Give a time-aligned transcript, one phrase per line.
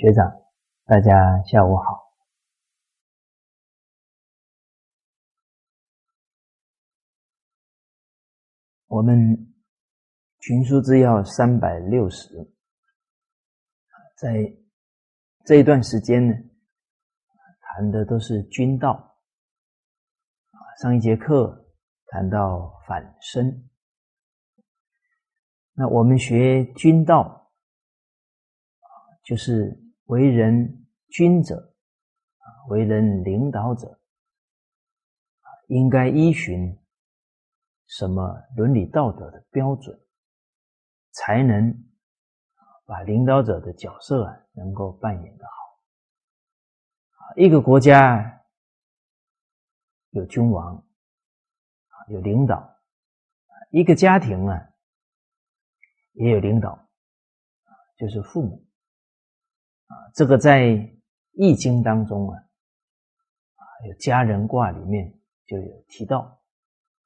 [0.00, 0.26] 学长，
[0.86, 2.10] 大家下午好。
[8.86, 9.52] 我们
[10.38, 12.50] 群书之要三百六十，
[14.16, 14.56] 在
[15.44, 16.34] 这一段时间呢，
[17.60, 19.18] 谈的都是君道。
[20.80, 21.70] 上一节课
[22.06, 23.68] 谈到反身，
[25.74, 27.36] 那我们学君道。
[29.22, 29.78] 就是
[30.10, 31.72] 为人君者，
[32.38, 34.00] 啊，为人领导者，
[35.68, 36.76] 应该依循
[37.86, 39.96] 什么伦理道德的标准，
[41.12, 41.72] 才能
[42.86, 45.52] 把领导者的角色啊能够扮演的好。
[47.36, 48.44] 一个国家
[50.10, 50.84] 有君王，
[52.08, 52.68] 有领导，
[53.70, 54.70] 一个家庭啊
[56.14, 56.88] 也有领导，
[57.96, 58.66] 就是父母。
[59.90, 60.60] 啊，这个在
[61.32, 62.38] 《易经》当中啊，
[63.56, 66.20] 啊，有家人卦里面就有提到，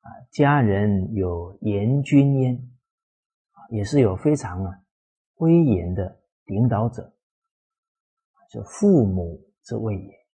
[0.00, 2.70] 啊，家人有严君焉，
[3.70, 4.82] 也是有非常啊
[5.36, 7.10] 威严的领导者，
[8.50, 10.26] 就父母之谓也，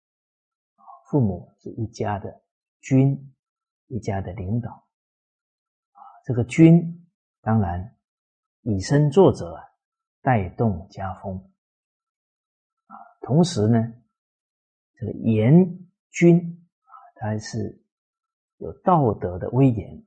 [1.08, 2.42] 父母是一家的
[2.80, 3.32] 君，
[3.86, 7.06] 一家的领导，啊，这个君
[7.42, 7.94] 当然
[8.62, 9.56] 以身作则，
[10.20, 11.46] 带动家风。
[13.30, 13.78] 同时呢，
[14.98, 15.54] 这个严
[16.10, 16.36] 君
[16.82, 17.80] 啊，他是
[18.56, 20.04] 有道德的威严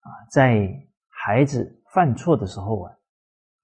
[0.00, 2.96] 啊，在孩子犯错的时候啊，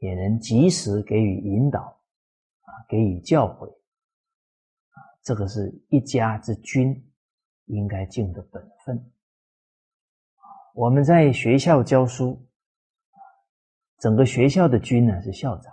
[0.00, 1.80] 也能及时给予引导
[2.60, 3.66] 啊，给予教诲
[4.90, 7.10] 啊，这个是一家之君
[7.64, 9.10] 应该尽的本分。
[10.74, 12.46] 我们在学校教书，
[14.00, 15.72] 整个学校的君呢是校长，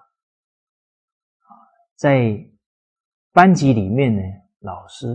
[1.97, 2.50] 在。
[3.32, 4.22] 班级里面呢，
[4.60, 5.06] 老师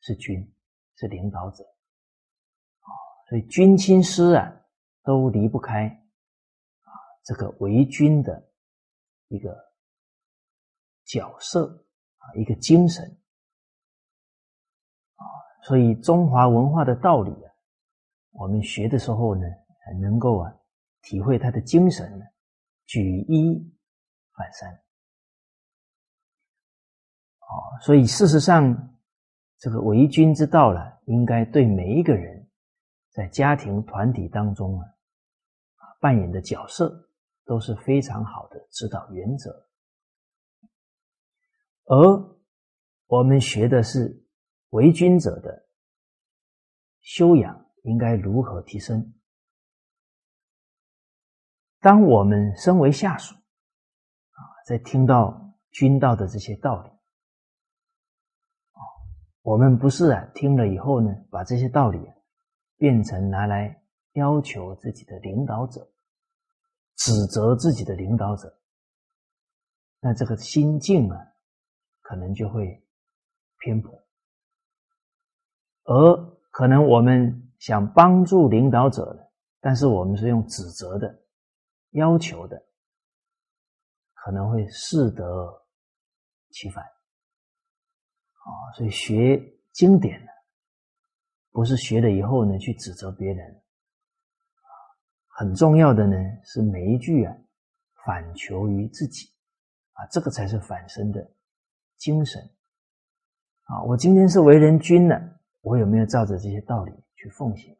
[0.00, 0.48] 是君，
[0.94, 1.64] 是领导者，
[2.80, 2.88] 啊，
[3.28, 4.60] 所以君亲师啊，
[5.02, 5.86] 都离不开
[6.82, 6.90] 啊
[7.24, 8.48] 这个为君的
[9.28, 9.56] 一个
[11.04, 11.84] 角色
[12.18, 13.04] 啊，一个精神
[15.16, 15.24] 啊，
[15.62, 17.52] 所以中华文化的道理啊，
[18.30, 19.42] 我们学的时候呢，
[20.00, 20.54] 能够啊
[21.02, 22.24] 体会他的精神呢，
[22.86, 23.54] 举一
[24.32, 24.80] 反三。
[27.48, 28.98] 啊，所以事实上，
[29.56, 32.46] 这个为君之道呢，应该对每一个人
[33.10, 34.84] 在家庭团体当中啊，
[35.98, 37.08] 扮演的角色
[37.46, 39.66] 都是非常好的指导原则。
[41.84, 42.36] 而
[43.06, 44.22] 我们学的是
[44.68, 45.66] 为君者的
[47.00, 49.14] 修养，应该如何提升？
[51.80, 56.90] 当我们身为下属啊，在听到君道的这些道理。
[59.48, 61.98] 我们不是啊，听了以后呢，把这些道理
[62.76, 63.82] 变成拿来
[64.12, 65.90] 要求自己的领导者，
[66.96, 68.60] 指责自己的领导者，
[70.00, 71.16] 那这个心境啊，
[72.02, 72.86] 可能就会
[73.60, 73.90] 偏颇。
[75.84, 79.30] 而可能我们想帮助领导者，
[79.60, 81.22] 但是我们是用指责的、
[81.92, 82.62] 要求的，
[84.12, 85.64] 可能会适得
[86.50, 86.84] 其反。
[88.48, 89.38] 啊，所以学
[89.72, 90.30] 经典呢，
[91.50, 93.62] 不是学了以后呢去指责别人，
[95.26, 97.36] 很重要的呢是每一句啊
[98.06, 99.28] 反求于自己，
[99.92, 101.30] 啊，这个才是反身的
[101.98, 102.40] 精神。
[103.64, 105.14] 啊，我今天是为人君呢，
[105.60, 107.76] 我有没有照着这些道理去奉行？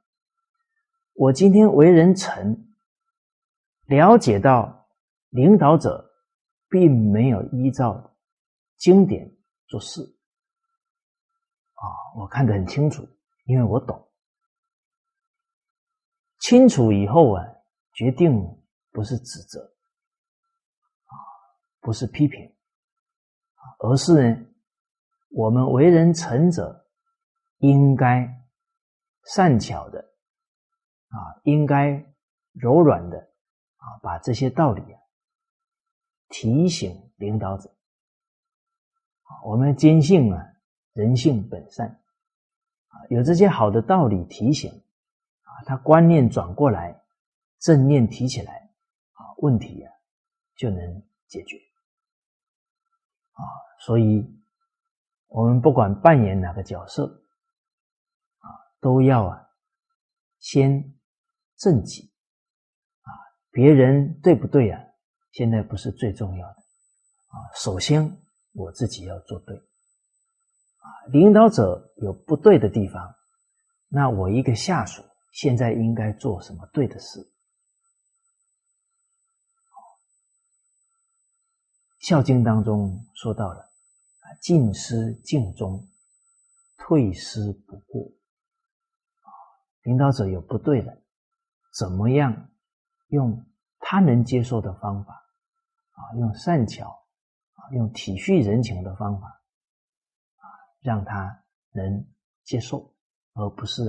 [1.14, 2.74] 我今天为人臣，
[3.86, 4.86] 了解到
[5.30, 6.12] 领导者
[6.68, 8.14] 并没有依照
[8.76, 9.34] 经典
[9.66, 10.17] 做事。
[11.78, 11.86] 啊，
[12.16, 13.08] 我看得很清楚，
[13.44, 14.10] 因为我懂。
[16.40, 17.44] 清楚以后啊，
[17.92, 18.32] 决定
[18.90, 19.60] 不是指责，
[21.04, 21.14] 啊，
[21.80, 22.52] 不是批评，
[23.78, 24.46] 而是呢，
[25.30, 26.88] 我们为人臣者
[27.58, 28.28] 应该
[29.24, 32.04] 善巧的，啊，应该
[32.52, 35.00] 柔软的，啊，把这些道理啊
[36.28, 37.72] 提醒领导者。
[39.44, 40.54] 我们坚信啊。
[40.98, 41.86] 人性本善，
[42.88, 44.68] 啊，有这些好的道理提醒，
[45.42, 47.00] 啊，他观念转过来，
[47.60, 48.68] 正念提起来，
[49.12, 49.92] 啊，问题啊
[50.56, 51.56] 就能解决，
[53.30, 53.46] 啊，
[53.78, 54.28] 所以
[55.28, 57.06] 我们不管扮演哪个角色，
[58.38, 58.50] 啊，
[58.80, 59.48] 都要啊
[60.40, 60.98] 先
[61.56, 62.10] 正己，
[63.02, 63.14] 啊，
[63.52, 64.84] 别人对不对啊？
[65.30, 68.20] 现在不是最重要的，啊，首先
[68.52, 69.62] 我自己要做对，
[70.88, 73.14] 啊，领导者有不对的地方，
[73.88, 75.02] 那我一个下属
[75.32, 77.20] 现在应该做什么对的事？
[82.00, 85.86] 《孝经》当中说到了，啊，进师敬忠，
[86.78, 88.10] 退师不过，
[89.82, 91.02] 领导者有不对的，
[91.78, 92.48] 怎么样
[93.08, 93.44] 用
[93.78, 97.68] 他能接受的方法，啊，用善巧啊。
[97.72, 99.37] 用体恤人情的方法，
[100.88, 102.06] 让他能
[102.44, 102.94] 接受，
[103.34, 103.82] 而不是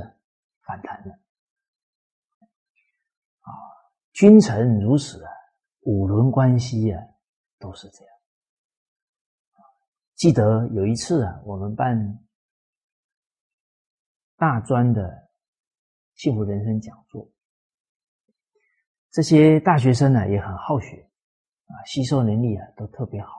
[0.65, 1.11] 反弹的。
[3.39, 3.47] 啊，
[4.11, 5.31] 君臣如此啊，
[5.83, 7.01] 五伦关系啊，
[7.57, 8.13] 都是这样。
[10.15, 12.19] 记得有一次啊，我们办
[14.35, 15.29] 大专的
[16.15, 17.31] 幸福人生讲座，
[19.09, 21.09] 这些大学生呢也很好学，
[21.67, 23.38] 啊，吸收能力啊都特别好。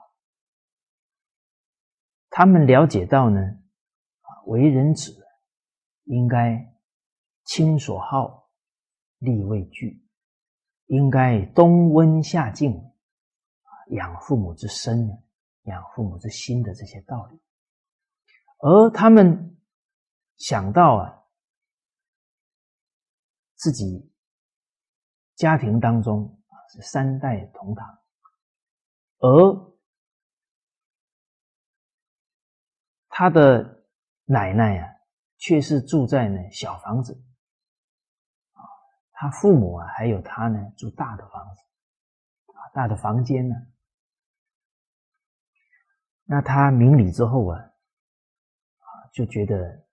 [2.31, 5.11] 他们了解到呢，啊，为人子
[6.05, 6.73] 应该
[7.43, 8.49] 亲所好，
[9.17, 10.01] 力为具，
[10.85, 15.21] 应该冬温夏静，啊，养父母之身，
[15.63, 17.39] 养父母之心的这些道理。
[18.59, 19.57] 而他们
[20.37, 21.23] 想到啊，
[23.55, 24.09] 自己
[25.35, 27.99] 家庭当中啊是三代同堂，
[29.17, 29.70] 而
[33.13, 33.83] 他的
[34.23, 34.95] 奶奶呀，
[35.37, 37.13] 却是住在呢小房子，
[38.53, 38.63] 啊，
[39.11, 41.61] 他父母啊还有他呢住大的房子，
[42.53, 43.55] 啊，大的房间呢。
[46.23, 49.85] 那他明理之后啊，啊，就觉得，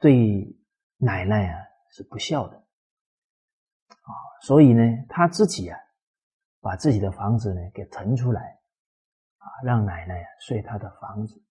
[0.00, 0.58] 对
[0.96, 4.10] 奶奶啊是不孝的，啊，
[4.40, 5.78] 所以呢他自己啊，
[6.60, 8.59] 把自己的房子呢给腾出来。
[9.40, 11.42] 啊，让奶奶睡他的房子。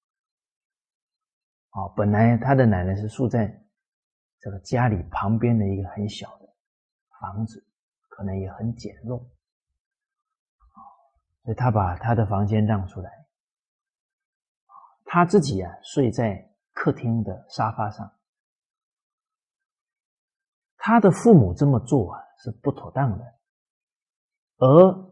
[1.72, 3.48] 哦，本来他的奶奶是住在
[4.40, 6.48] 这个家里旁边的一个很小的
[7.20, 7.68] 房子，
[8.08, 9.20] 可能也很简陋。
[10.60, 10.78] 啊，
[11.44, 13.12] 所以他把他的房间让出来，
[15.06, 18.16] 他自己啊睡在客厅的沙发上。
[20.78, 23.26] 他的父母这么做啊是不妥当的，
[24.58, 25.09] 而。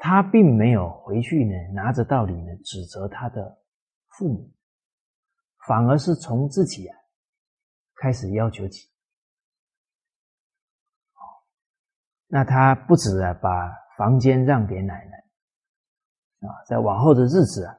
[0.00, 3.60] 他并没有回去呢，拿着道理呢指责他的
[4.06, 4.48] 父母，
[5.66, 6.96] 反而是从自己啊
[7.96, 8.88] 开始要求起。
[12.28, 13.50] 那他不止啊把
[13.96, 17.72] 房间让给奶奶，啊，在往后的日子啊，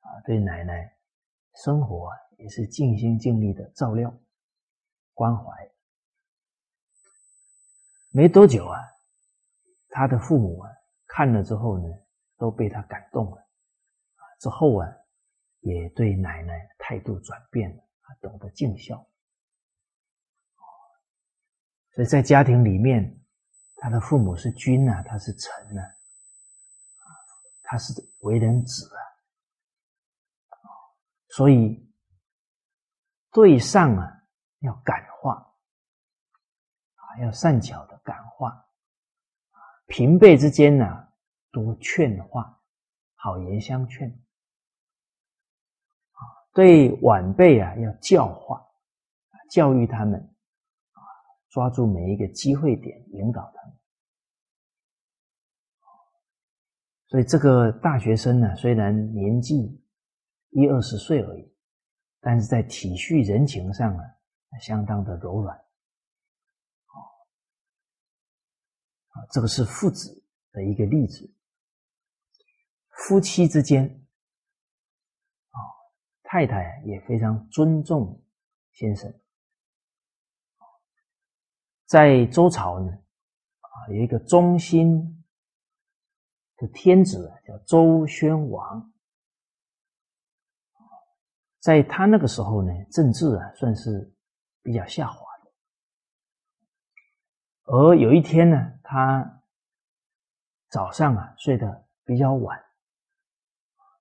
[0.00, 0.96] 啊对奶奶
[1.64, 4.16] 生活啊也是尽心尽力的照料
[5.14, 5.52] 关怀。
[8.10, 8.78] 没多久啊，
[9.88, 10.70] 他的父母啊。
[11.16, 11.88] 看了之后呢，
[12.36, 14.86] 都被他感动了，啊，之后啊，
[15.60, 18.96] 也对奶奶态度转变了，啊，懂得尽孝，
[21.92, 23.18] 所以在家庭里面，
[23.76, 25.82] 他的父母是君呐，他是臣，啊，
[27.62, 29.00] 他是为人子啊，
[31.30, 31.90] 所以
[33.32, 34.22] 对上啊
[34.58, 35.32] 要感化，
[36.96, 38.64] 啊，要善巧的感化。
[39.88, 41.05] 平辈之间呢，
[41.56, 42.60] 多劝化，
[43.14, 44.10] 好言相劝；
[46.52, 48.62] 对晚辈啊，要教化，
[49.50, 50.20] 教育他们，
[50.92, 51.00] 啊，
[51.48, 53.78] 抓住每一个机会点，引导他们。
[57.06, 59.82] 所以这个大学生呢，虽然年纪
[60.50, 61.56] 一二十岁而已，
[62.20, 64.04] 但是在体恤人情上啊，
[64.60, 65.58] 相当的柔软。
[69.32, 70.22] 这个是父子
[70.52, 71.32] 的一个例子，
[72.96, 73.84] 夫妻之间，
[75.50, 75.58] 啊，
[76.22, 78.22] 太太也非常尊重
[78.72, 79.12] 先生。
[81.86, 85.24] 在周朝呢，啊，有一个忠心
[86.56, 88.92] 的天子叫周宣王，
[91.60, 94.12] 在他那个时候呢，政治啊算是
[94.62, 95.24] 比较下滑。
[97.68, 99.42] 而有一天呢，他
[100.70, 102.56] 早上啊睡得比较晚，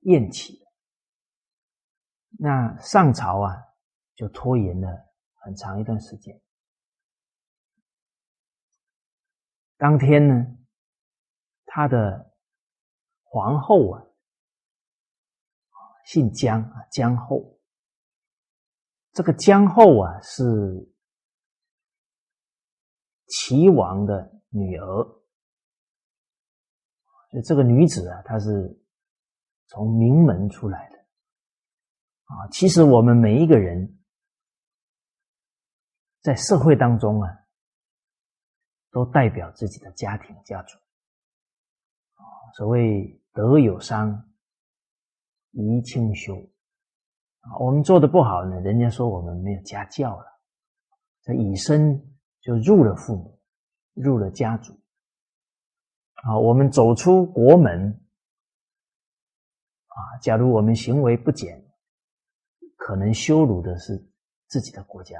[0.05, 0.65] 厌起，
[2.39, 3.53] 那上朝啊
[4.15, 4.87] 就拖延了
[5.35, 6.41] 很长一段时间。
[9.77, 10.33] 当天呢，
[11.65, 12.33] 他的
[13.23, 14.01] 皇后啊，
[16.05, 17.59] 姓姜啊，姜后，
[19.11, 20.89] 这个姜后啊是。
[23.27, 25.03] 齐王的女儿，
[27.31, 28.84] 所以这个女子啊，她是
[29.67, 30.97] 从名门出来的
[32.25, 32.47] 啊。
[32.51, 33.97] 其实我们每一个人
[36.21, 37.29] 在社会当中啊，
[38.91, 40.77] 都代表自己的家庭家族。
[42.57, 44.31] 所谓德有伤，
[45.51, 46.35] 贻亲羞。
[47.59, 50.25] 我们做的不好呢，人家说我们没有家教了，
[51.21, 52.01] 这以身
[52.39, 53.39] 就入了父母，
[53.93, 54.73] 入了家族。
[56.13, 58.04] 啊，我们走出国门，
[59.95, 61.65] 啊，假如我们行为不检，
[62.75, 63.97] 可能羞辱的是
[64.47, 65.17] 自己的国家。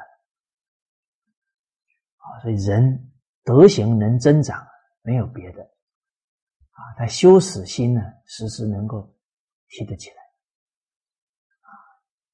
[2.18, 3.14] 啊，所以人
[3.44, 4.68] 德行能增长，
[5.02, 9.16] 没有别的，啊，他羞耻心呢，时时能够
[9.70, 10.18] 提得起来，
[11.62, 11.72] 啊，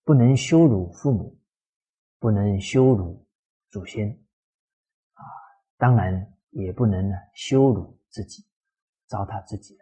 [0.04, 1.40] 不能羞辱父母，
[2.18, 3.24] 不能羞辱
[3.70, 4.10] 祖先，
[5.14, 5.22] 啊，
[5.78, 8.44] 当然也不能呢羞辱自己。
[9.08, 9.78] 糟蹋自己，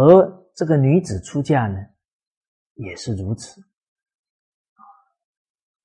[0.00, 1.76] 而这个女子出嫁呢，
[2.74, 3.60] 也是如此。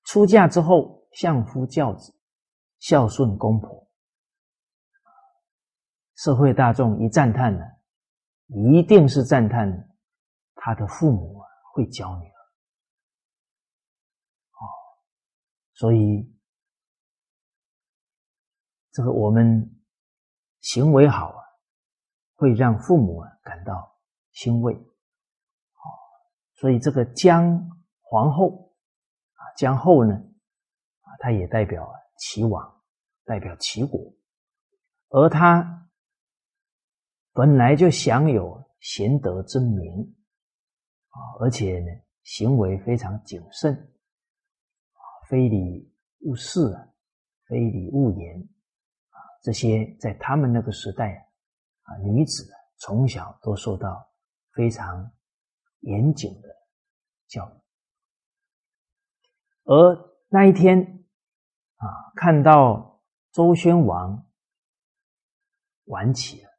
[0.03, 2.13] 出嫁之后，相夫教子，
[2.77, 3.89] 孝顺公婆，
[6.13, 7.65] 社会大众一赞叹呢，
[8.47, 9.89] 一定是赞叹
[10.53, 12.37] 他的父母啊会教女儿。
[14.51, 14.61] 哦，
[15.73, 16.31] 所以
[18.91, 19.69] 这个我们。
[20.65, 21.43] 行为好啊，
[22.35, 23.92] 会让父母啊感到
[24.33, 24.73] 欣慰。
[24.73, 25.85] 哦，
[26.55, 27.69] 所以这个姜
[28.01, 28.73] 皇后
[29.33, 32.83] 啊，姜后呢啊，它也代表齐王，
[33.25, 34.13] 代表齐国，
[35.09, 35.89] 而他
[37.31, 40.15] 本来就享有贤德之名
[41.09, 41.87] 啊，而且呢，
[42.23, 46.87] 行为非常谨慎啊，非礼勿视啊，
[47.47, 48.39] 非礼勿言
[49.09, 49.17] 啊。
[49.41, 51.29] 这些在他们那个时代
[51.81, 52.47] 啊，女子
[52.77, 54.07] 从小都受到
[54.53, 55.11] 非常
[55.79, 56.47] 严谨的
[57.27, 57.61] 教育，
[59.63, 61.05] 而那一天
[61.77, 64.25] 啊，看到周宣王
[65.85, 66.49] 晚起了，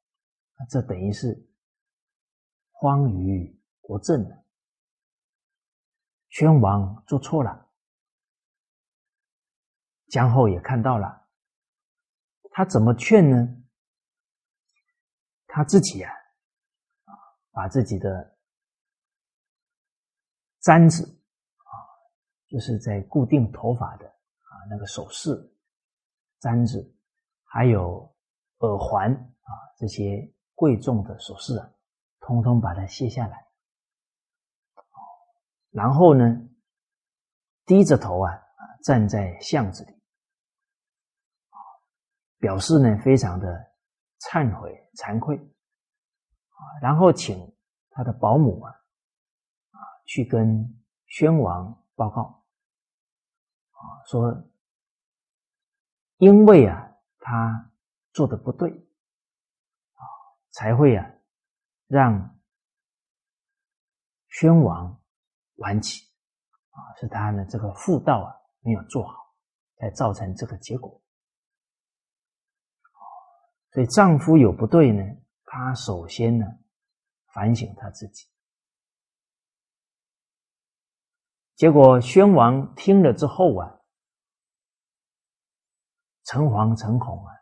[0.68, 1.48] 这等于是
[2.72, 4.44] 荒于国政了。
[6.28, 7.70] 宣王做错了，
[10.08, 11.28] 姜后也看到了。
[12.50, 13.62] 他怎么劝呢？
[15.46, 16.12] 他自己，啊，
[17.54, 18.36] 把自己的
[20.60, 21.04] 簪子
[21.56, 21.72] 啊，
[22.48, 25.30] 就是在固定头发的啊那个首饰
[26.40, 26.94] 簪子，
[27.44, 28.14] 还有
[28.58, 31.70] 耳环啊这些贵重的首饰啊，
[32.20, 33.46] 通通把它卸下来，
[35.70, 36.24] 然后呢，
[37.64, 39.94] 低着头啊啊站在巷子里。
[42.40, 43.46] 表示呢，非常的
[44.20, 45.38] 忏悔、惭愧，
[46.80, 47.54] 然后请
[47.90, 48.72] 他的保姆啊，
[49.70, 52.44] 啊，去跟宣王报告
[53.70, 54.44] 啊，说
[56.18, 57.70] 因为啊，他
[58.12, 60.02] 做的不对啊，
[60.50, 61.10] 才会啊，
[61.86, 62.38] 让
[64.28, 65.00] 宣王
[65.56, 66.00] 晚起
[66.70, 69.14] 啊，是他呢这个妇道啊没有做好，
[69.76, 71.00] 才造成这个结果。
[73.70, 75.02] 所以丈夫有不对呢，
[75.56, 76.44] 他首先呢
[77.32, 78.26] 反省他自己。
[81.54, 83.80] 结果宣王听了之后啊，
[86.24, 87.32] 诚惶诚恐啊，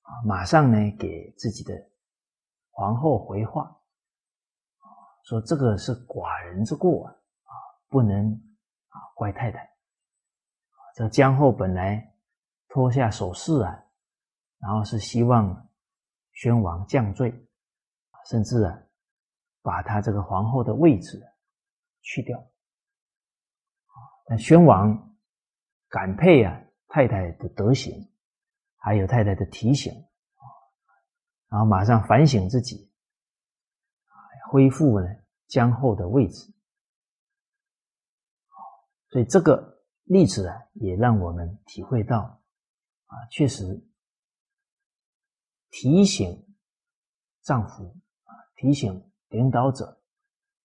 [0.00, 1.74] 啊，马上呢给自己的
[2.70, 3.78] 皇后回话，
[5.24, 7.52] 说这个是寡人之过啊，啊，
[7.88, 8.32] 不能
[8.88, 9.70] 啊怪太太。
[10.94, 12.16] 这姜后本来
[12.68, 13.84] 脱下首饰啊，
[14.58, 15.68] 然后是希望。
[16.40, 17.47] 宣王降罪，
[18.28, 18.82] 甚至啊，
[19.62, 21.20] 把他这个皇后的位置
[22.02, 22.38] 去掉。
[24.28, 25.16] 那宣王
[25.88, 28.10] 感佩啊太太的德行，
[28.76, 29.92] 还有太太的提醒，
[31.48, 32.92] 然后马上反省自己，
[34.50, 35.06] 恢复呢
[35.46, 36.52] 姜后的位置。
[39.10, 42.42] 所以这个例子啊，也让我们体会到
[43.06, 43.84] 啊，确实。
[45.70, 46.46] 提醒
[47.42, 47.94] 丈夫，
[48.60, 49.86] 提醒领导者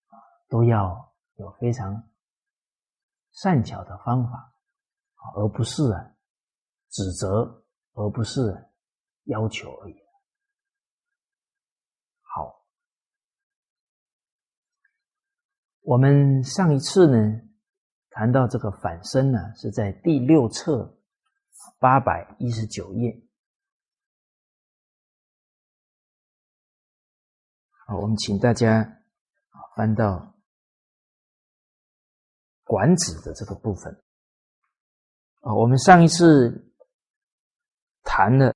[0.08, 0.18] 啊，
[0.50, 2.10] 都要有非常
[3.34, 4.56] 善巧的方法，
[5.36, 6.16] 而不是啊
[6.90, 8.68] 指责，而不是
[9.26, 9.96] 要求而已。
[12.22, 12.66] 好，
[15.82, 17.42] 我们上一次呢
[18.10, 20.98] 谈到这个反身呢，是在第六册
[21.78, 23.16] 八百一十九页。
[27.86, 28.80] 好，我们请大家
[29.50, 30.16] 啊翻到
[32.64, 33.94] 《管子》的这个部分。
[35.42, 36.74] 啊，我们上一次
[38.04, 38.56] 谈了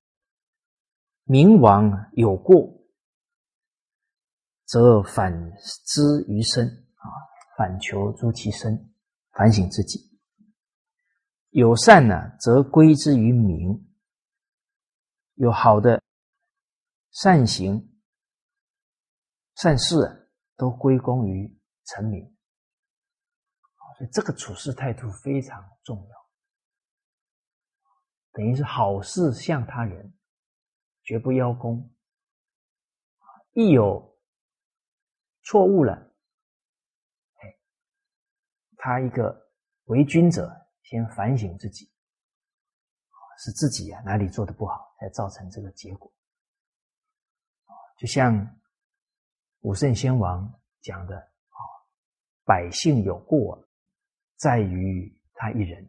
[1.24, 2.72] 明王有过，
[4.64, 5.30] 则反
[5.84, 7.04] 之于身啊，
[7.58, 8.90] 反求诸其身，
[9.32, 9.98] 反省自己；
[11.50, 13.86] 有善呢，则归之于民。
[15.34, 16.02] 有好的
[17.12, 17.97] 善行、
[19.60, 22.24] 善事，都归功于臣民。
[23.96, 26.28] 所以这个处事态度非常重要，
[28.30, 30.16] 等于是好事向他人，
[31.02, 31.92] 绝不邀功。
[33.50, 34.16] 一有
[35.42, 35.92] 错误了，
[37.34, 37.58] 哎，
[38.76, 39.50] 他一个
[39.86, 41.92] 为君者，先反省自己。
[43.40, 46.12] 是自己啊哪里做的不好，才造成这个结果。
[47.96, 48.60] 就像
[49.68, 51.60] 武圣先王讲的啊，
[52.42, 53.68] 百姓有过，
[54.36, 55.84] 在于他一人；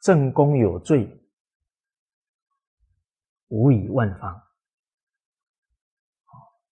[0.00, 1.06] 正宫有罪，
[3.48, 4.34] 无以万方。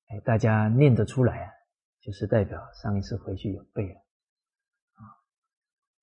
[0.07, 1.53] 哎，大家念得出来啊，
[2.01, 4.01] 就是代表上一次回去有背了。
[4.95, 5.05] 啊，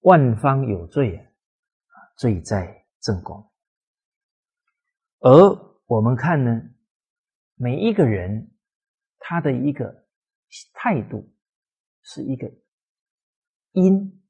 [0.02, 2.86] 万方有罪啊，罪在。
[3.00, 3.52] 正宫，
[5.22, 5.32] 而
[5.88, 6.62] 我们看呢，
[7.56, 8.51] 每一个人
[9.22, 10.06] 他的一个
[10.74, 11.32] 态度
[12.02, 12.52] 是一个
[13.72, 14.22] 因，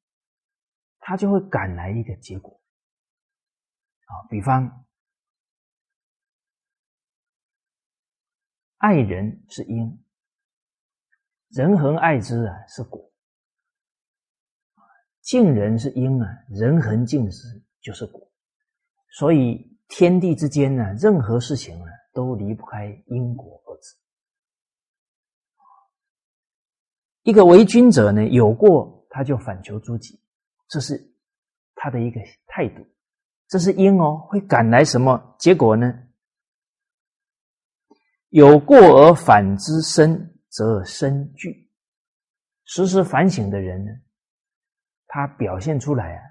[1.00, 2.62] 他就会赶来一个结果。
[4.06, 4.86] 啊，比方
[8.78, 10.04] 爱人是因，
[11.50, 13.12] 人恒爱之啊是果，
[15.22, 18.30] 敬人是因啊，人恒敬之就是果。
[19.14, 23.96] 所以天地之间呢，任何事情呢，都离不开因果二字。
[27.24, 30.20] 一个为君者呢，有过他就反求诸己，
[30.68, 31.14] 这是
[31.76, 32.86] 他的一个态度。
[33.48, 35.94] 这是因哦，会赶来什么结果呢？
[38.30, 41.70] 有过而反之身，则身惧。
[42.64, 43.92] 时时反省的人呢，
[45.08, 46.24] 他表现出来啊，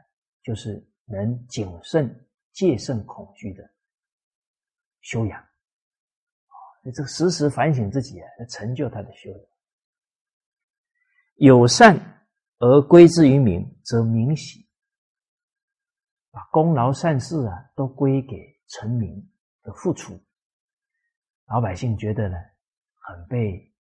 [0.43, 2.27] 就是能谨慎。
[2.53, 3.63] 戒慎恐惧的
[5.03, 6.55] 修养啊，
[6.93, 9.50] 这个时时反省自己啊，来成就他的修养。
[11.41, 11.99] 有善
[12.59, 14.69] 而归之于民，则民喜。
[16.31, 18.37] 把功劳善事啊，都归给
[18.69, 19.27] 臣民
[19.63, 20.21] 的付出，
[21.47, 22.37] 老百姓觉得呢，
[22.95, 23.73] 很被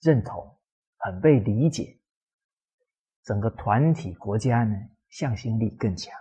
[0.00, 0.56] 认同，
[0.96, 1.98] 很被理解，
[3.24, 4.76] 整个团体国家呢，
[5.10, 6.16] 向心力更强。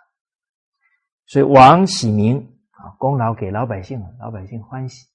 [1.28, 2.39] 所以王喜明
[2.72, 5.08] 啊，功劳给老百姓，老百姓欢喜，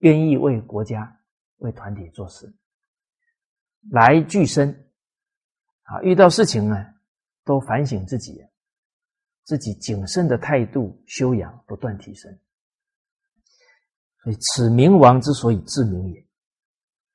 [0.00, 1.18] 愿意为国家、
[1.56, 2.54] 为团体做事，
[3.90, 4.87] 来聚身
[5.88, 6.76] 啊，遇到事情呢，
[7.44, 8.38] 都反省自己，
[9.44, 12.30] 自己谨慎的态度修养不断提升。
[14.22, 16.20] 所以此明王之所以治民也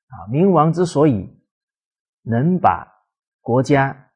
[0.08, 1.28] 啊，明王之所以
[2.22, 2.86] 能把
[3.40, 4.10] 国家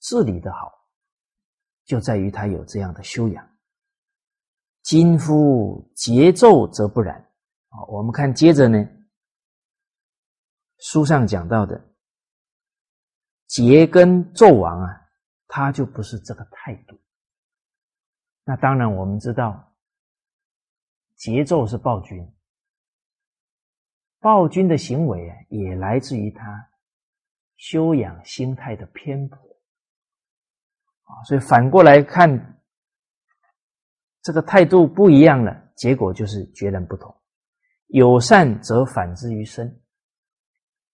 [0.00, 0.80] 治理的好。
[1.84, 3.48] 就在于他有这样的修养。
[4.82, 7.16] 今夫节奏则不然
[7.68, 7.82] 啊！
[7.88, 8.78] 我们看接着呢，
[10.78, 11.91] 书上讲到的
[13.52, 14.88] 桀跟纣王啊，
[15.46, 16.98] 他就不是这个态度。
[18.44, 19.74] 那当然，我们知道
[21.18, 22.34] 桀纣是暴君，
[24.20, 26.70] 暴君的行为啊，也来自于他
[27.56, 29.38] 修养心态的偏颇
[31.02, 31.22] 啊。
[31.24, 32.58] 所以反过来看，
[34.22, 37.14] 这个态度不一样了，结果就是截然不同。
[37.88, 39.78] 有善则反之于身，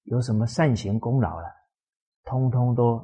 [0.03, 1.47] 有什么善行功劳了，
[2.29, 3.01] 通通都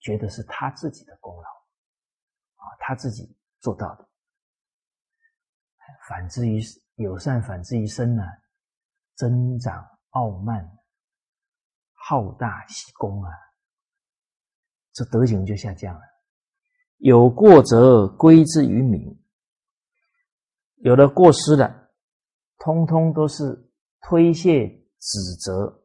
[0.00, 4.06] 觉得是他自己的功劳，啊，他自己做到的。
[6.06, 6.60] 反之于
[6.96, 8.22] 友善，反之于身呢，
[9.14, 10.70] 增长傲慢，
[11.94, 13.30] 好大喜功啊，
[14.92, 16.00] 这德行就下降了。
[16.98, 19.18] 有过则归之于民，
[20.76, 21.90] 有了过失的，
[22.58, 23.70] 通通都是
[24.02, 25.77] 推卸指责，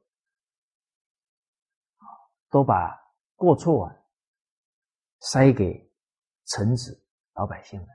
[2.53, 2.95] 都把
[3.35, 3.95] 过错啊
[5.21, 5.91] 塞给
[6.45, 7.87] 臣子老百姓了。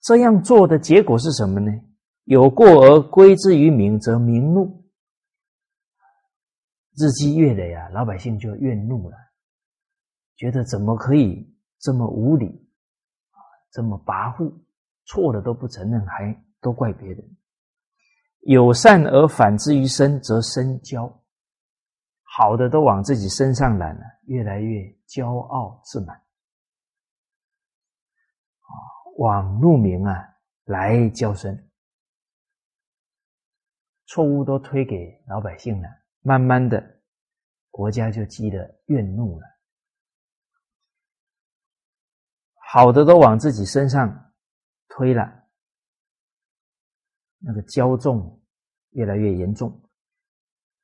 [0.00, 1.70] 这样做的结果是什么呢？
[2.24, 4.84] 有过而归之于民，则民怒，
[6.96, 9.16] 日积月累啊，老百姓就越怒了。
[10.34, 12.68] 觉得怎么可以这么无理，
[13.70, 14.52] 这么跋扈，
[15.04, 17.36] 错了都不承认，还都怪别人。
[18.40, 21.12] 有善而反之于身，则身骄。
[22.36, 26.14] 好的都往自己身上揽了，越来越骄傲自满。
[28.60, 28.68] 啊，
[29.16, 30.22] 往怒名啊
[30.64, 31.70] 来骄身，
[34.04, 35.88] 错误都推给老百姓了，
[36.20, 37.00] 慢慢的，
[37.70, 39.46] 国家就积了怨怒了。
[42.56, 44.34] 好的都往自己身上
[44.88, 45.44] 推了。
[47.38, 48.42] 那个骄纵
[48.90, 49.85] 越来越严重，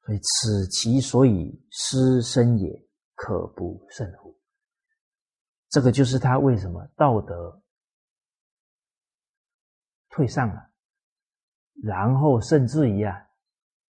[0.05, 2.71] 所以此其所以失身也，
[3.15, 4.39] 可不慎乎？
[5.69, 7.63] 这个就是他为什么道德
[10.11, 10.71] 退上了，
[11.83, 13.27] 然后甚至于啊，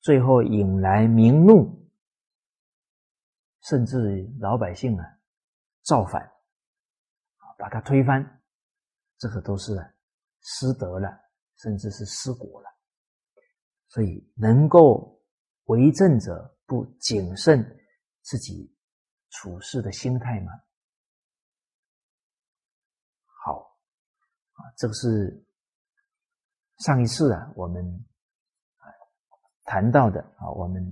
[0.02, 1.89] 最后引来民怒，
[3.63, 5.06] 甚至于老百姓啊
[5.82, 6.32] 造反，
[7.58, 8.41] 把他推翻，
[9.17, 9.76] 这个都是
[10.41, 11.21] 失德了。
[11.58, 12.67] 甚至是失国了，
[13.88, 15.12] 所以能够
[15.65, 17.63] 为政者不谨慎
[18.21, 18.76] 自己
[19.30, 20.52] 处事的心态吗？
[23.45, 23.78] 好
[24.54, 25.45] 啊，这个是
[26.78, 28.06] 上一次啊我们
[29.63, 30.84] 谈到的啊，我们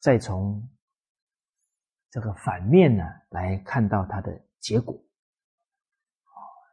[0.00, 0.68] 再从
[2.10, 4.98] 这个反面呢来看到它的结果，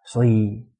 [0.05, 0.71] 所以。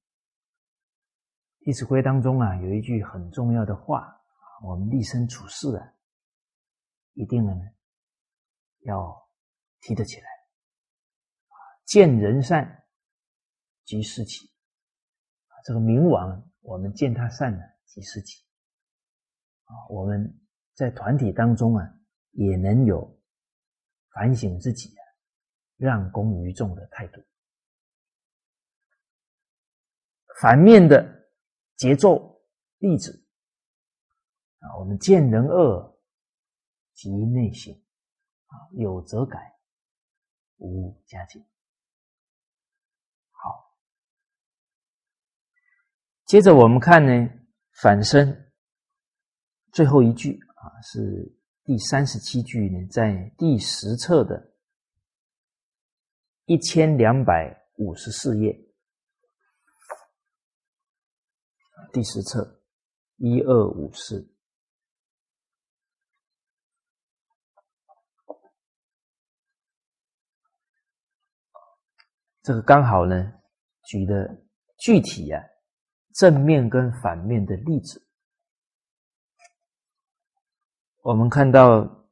[1.68, 4.16] 《弟子规》当中啊，有一句很重要的话
[4.62, 5.94] 我们立身处世啊，
[7.16, 7.52] 一定呢
[8.82, 9.30] 要
[9.82, 10.28] 提得起来
[11.48, 11.58] 啊。
[11.86, 12.86] 见人善，
[13.84, 14.50] 即事起
[15.66, 18.46] 这个明王，我们见他善呢，即事起
[19.64, 19.74] 啊。
[19.90, 20.40] 我们
[20.76, 21.94] 在团体当中啊，
[22.32, 23.20] 也能有
[24.12, 25.04] 反省自己啊，
[25.76, 27.22] 让功于众的态度。
[30.40, 31.14] 反面的。
[31.78, 32.42] 节奏
[32.78, 33.28] 例子
[34.60, 35.95] 啊，我们见人恶
[36.96, 37.74] 即内省
[38.48, 39.38] 啊，有则改，
[40.58, 41.46] 无加减。
[43.32, 43.76] 好，
[46.26, 47.30] 接着我们看呢，
[47.82, 48.54] 反身
[49.74, 54.54] 最后一句啊，是第三十七句呢，在第十册的
[56.46, 58.58] 一千两百五十四页。
[61.92, 62.62] 第十册，
[63.18, 64.35] 一二五四，
[72.46, 73.34] 这个刚好呢，
[73.86, 74.40] 举的
[74.78, 75.42] 具体啊，
[76.14, 78.08] 正面跟反面的例子。
[81.02, 82.08] 我们看到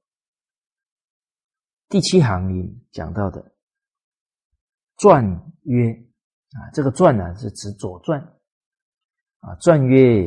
[1.88, 3.54] 第七行里讲到的
[4.98, 5.24] “传
[5.66, 5.92] 曰”
[6.58, 8.20] 啊，这个“传”呢是指《左传》。
[9.48, 10.26] 啊，传曰：“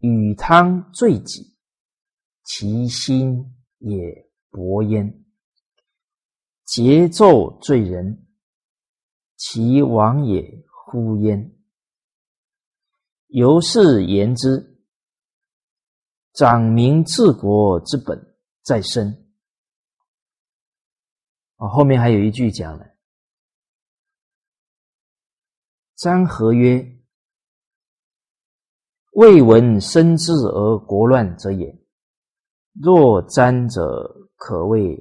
[0.00, 1.54] 与汤罪己，
[2.44, 3.44] 其心
[3.76, 5.06] 也薄焉；
[6.66, 8.25] 桀纣罪人，
[9.36, 11.54] 其亡也乎焉。
[13.28, 14.80] 由是言之，
[16.32, 19.26] 长民治国之本在身。”
[21.56, 22.86] 啊，后面还有一句讲了
[25.96, 26.92] ：“张合曰。”
[29.12, 31.74] 未闻生之而国乱者也。
[32.74, 34.94] 若瞻者，可谓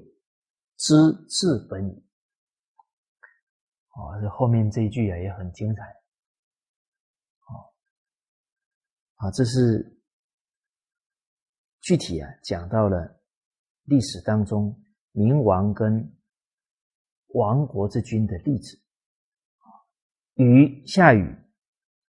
[0.78, 0.96] 知
[1.28, 2.05] 治本矣。
[3.96, 5.82] 哦，这后面这一句啊也很精彩。
[7.48, 7.74] 哦，
[9.16, 10.00] 啊，这是
[11.82, 13.20] 具体啊讲到了
[13.84, 14.80] 历史当中
[15.12, 16.16] 明王跟
[17.30, 18.78] 亡国之君的例子。
[19.58, 19.68] 啊
[20.36, 21.36] 禹、夏禹、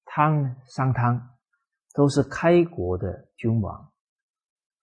[0.06, 1.32] 汤、商汤。
[1.98, 3.94] 都是开国的君王，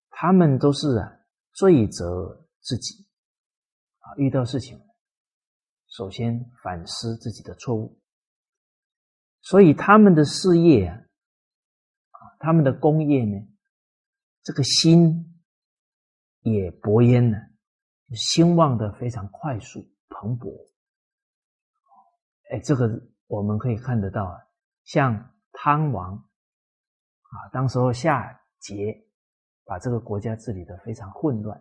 [0.09, 1.13] 他们都是啊
[1.53, 3.07] 罪责自己
[3.99, 4.81] 啊，遇到事情
[5.93, 8.01] 首先反思自己的错误，
[9.43, 13.47] 所以他们的事业啊，他们的功业呢，
[14.43, 15.39] 这个心
[16.41, 17.37] 也勃焉呢，
[18.15, 20.67] 兴旺的非常快速蓬勃。
[22.51, 22.89] 哎，这个
[23.27, 24.39] 我们可以看得到啊，
[24.85, 26.17] 像汤王。
[26.17, 29.07] 啊，当时候夏桀
[29.65, 31.59] 把这个国家治理的非常混乱，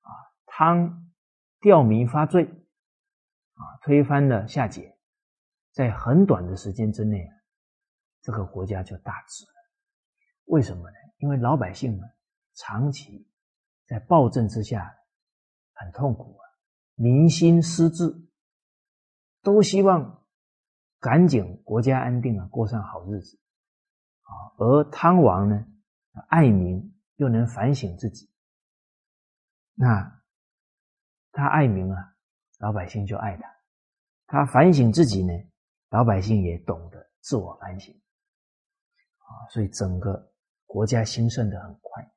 [0.00, 0.08] 啊，
[0.46, 1.10] 汤
[1.60, 2.46] 吊民发罪，
[3.60, 4.94] 啊，推翻了夏桀，
[5.72, 7.28] 在很短的时间之内，
[8.22, 9.52] 这个国家就大治了。
[10.46, 10.96] 为什么呢？
[11.18, 12.04] 因为老百姓呢，
[12.54, 13.28] 长期
[13.86, 14.90] 在暴政之下，
[15.74, 16.42] 很痛苦啊，
[16.94, 18.28] 民心失志，
[19.42, 20.24] 都希望
[20.98, 23.38] 赶紧国家安定啊，过上好日子。
[24.58, 25.66] 而汤王呢，
[26.28, 28.30] 爱民又能反省自己，
[29.74, 30.22] 那
[31.32, 32.14] 他爱民啊，
[32.60, 33.42] 老百姓就爱他；
[34.26, 35.32] 他反省自己呢，
[35.90, 37.94] 老百姓也懂得自我反省
[39.18, 40.32] 啊，所以整个
[40.64, 42.10] 国家兴盛的很快。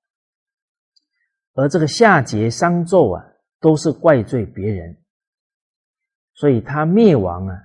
[1.53, 3.25] 而这个夏桀、商纣啊，
[3.59, 5.03] 都是怪罪别人，
[6.33, 7.57] 所以他灭亡啊，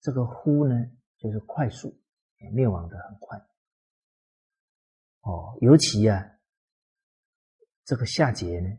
[0.00, 0.74] 这个忽呢，
[1.18, 1.98] 就是快速。
[2.52, 3.36] 灭亡的很快，
[5.22, 6.24] 哦，尤其啊，
[7.84, 8.78] 这个夏桀呢，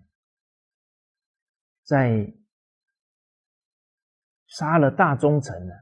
[1.83, 2.31] 在
[4.47, 5.73] 杀了大忠臣呢，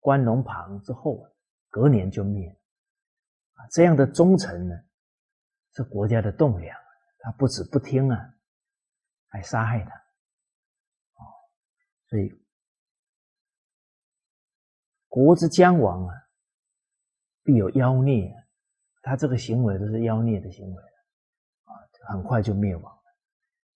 [0.00, 1.30] 关龙庞之后啊，
[1.70, 2.48] 隔年就灭
[3.54, 4.74] 啊，这样的忠臣呢，
[5.74, 6.76] 是国家的栋梁，
[7.18, 8.34] 他不止不听啊，
[9.28, 9.90] 还杀害他，
[11.14, 11.24] 哦，
[12.08, 12.30] 所以
[15.08, 16.14] 国之将亡啊。
[17.44, 18.38] 必有妖孽啊，
[19.02, 20.82] 他这个行为都是妖孽的行为
[21.64, 21.74] 啊，
[22.08, 23.02] 很快就灭亡了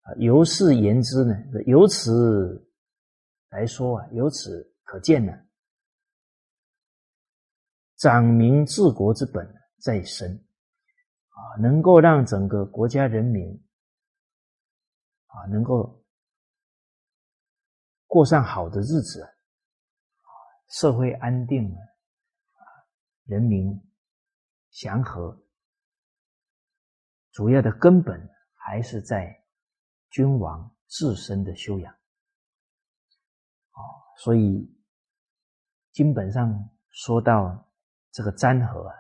[0.03, 0.15] 啊。
[0.19, 2.63] 由是言之呢，由此
[3.55, 5.33] 来说啊，由此可见呢，
[7.99, 10.45] 长民治国之本在身
[11.29, 13.65] 啊，能够让整个国家人民
[15.27, 16.05] 啊，能够
[18.09, 19.31] 过上好的日子啊，
[20.71, 21.79] 社会安定啊。
[23.23, 23.81] 人民
[24.71, 25.41] 祥和，
[27.31, 29.45] 主要的根本还是在
[30.11, 31.97] 君王自身的修养。
[33.75, 33.79] 啊，
[34.17, 34.69] 所以
[35.93, 37.71] 基本上说到
[38.11, 38.95] 这个詹和啊，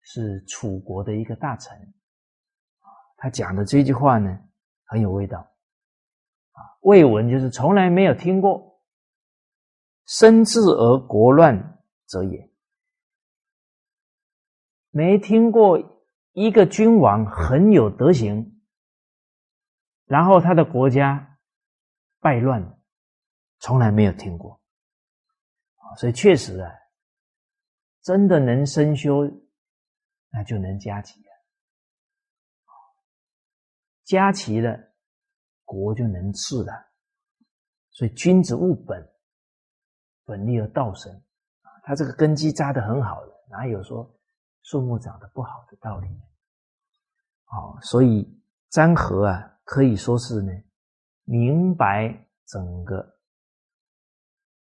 [0.00, 1.76] 是楚国的一个大臣
[2.80, 4.38] 啊，他讲的这句话呢
[4.86, 8.80] 很有味道啊，未闻就是从来没有听过，
[10.06, 12.50] 生治而国乱者也。
[14.94, 15.78] 没听过
[16.32, 18.60] 一个君王很有德行，
[20.04, 21.38] 然后他的国家
[22.20, 22.78] 败乱，
[23.62, 24.60] 从来没有听过
[25.76, 25.94] 啊！
[25.96, 26.70] 所以确实啊，
[28.02, 29.22] 真的能深修，
[30.30, 31.26] 那就能加齐了。
[34.04, 34.76] 家齐了，
[35.64, 36.72] 国就能治了。
[37.92, 39.08] 所以君子务本，
[40.24, 41.14] 本立而道生
[41.62, 41.70] 啊！
[41.84, 44.18] 他这个根基扎的很好的，哪有说？
[44.64, 46.08] 树木长得不好的道理，
[47.44, 50.52] 好，所以张和啊，可以说是呢，
[51.24, 53.11] 明白整个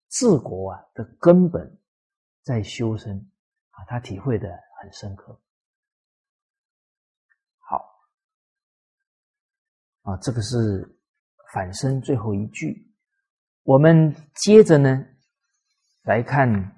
[0.09, 1.79] 治国啊的根本
[2.43, 3.17] 在修身
[3.71, 4.49] 啊，他体会的
[4.81, 5.41] 很深刻。
[7.59, 8.03] 好，
[10.03, 10.99] 啊，这个是
[11.53, 12.93] 反身最后一句，
[13.63, 15.05] 我们接着呢
[16.03, 16.77] 来看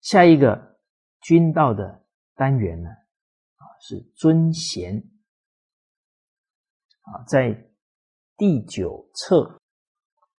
[0.00, 0.66] 下一个。
[1.22, 4.96] 君道的单元呢，啊是尊贤，
[7.00, 7.68] 啊在
[8.36, 9.60] 第九册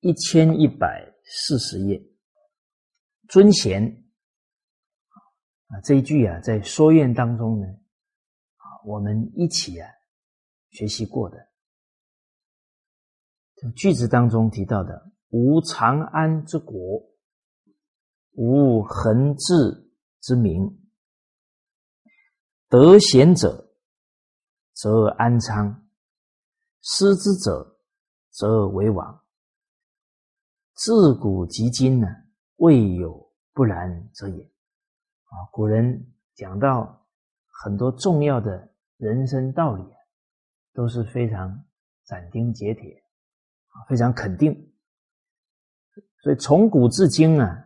[0.08, 2.02] 一千一百四十页，
[3.28, 3.84] 尊贤，
[5.68, 9.90] 啊这一句啊在说院当中呢，啊我们一起啊
[10.70, 11.38] 学习过的，
[13.76, 17.04] 句子当中提到的“无长安之国，
[18.32, 19.86] 无恒治”。
[20.20, 20.90] 之名，
[22.68, 23.72] 得贤者
[24.74, 25.88] 则安昌，
[26.82, 27.80] 失之者
[28.32, 29.24] 则为王。
[30.78, 32.08] 自古及今呢，
[32.58, 34.44] 未有不然者也。
[34.44, 37.06] 啊，古人讲到
[37.64, 39.84] 很多重要的人生道理，
[40.74, 41.66] 都是非常
[42.06, 43.04] 斩钉截铁，
[43.70, 44.72] 啊，非常肯定。
[46.22, 47.64] 所以从古至今啊。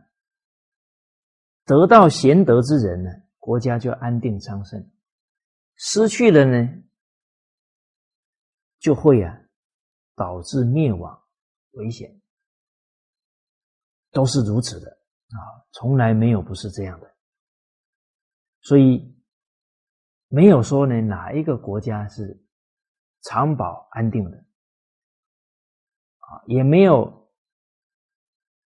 [1.65, 4.81] 得到贤德之人呢，国家就安定昌盛；
[5.75, 6.83] 失去了呢，
[8.79, 9.41] 就会啊
[10.15, 11.21] 导致灭亡、
[11.73, 12.20] 危险，
[14.11, 17.15] 都是如此的啊，从来没有不是这样的。
[18.61, 19.15] 所以
[20.27, 22.45] 没有说呢哪一个国家是
[23.21, 24.37] 长保安定的
[26.17, 27.31] 啊，也没有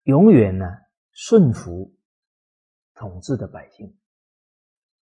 [0.04, 0.66] 永远呢
[1.12, 1.92] 顺服。
[2.98, 3.86] 统治的百姓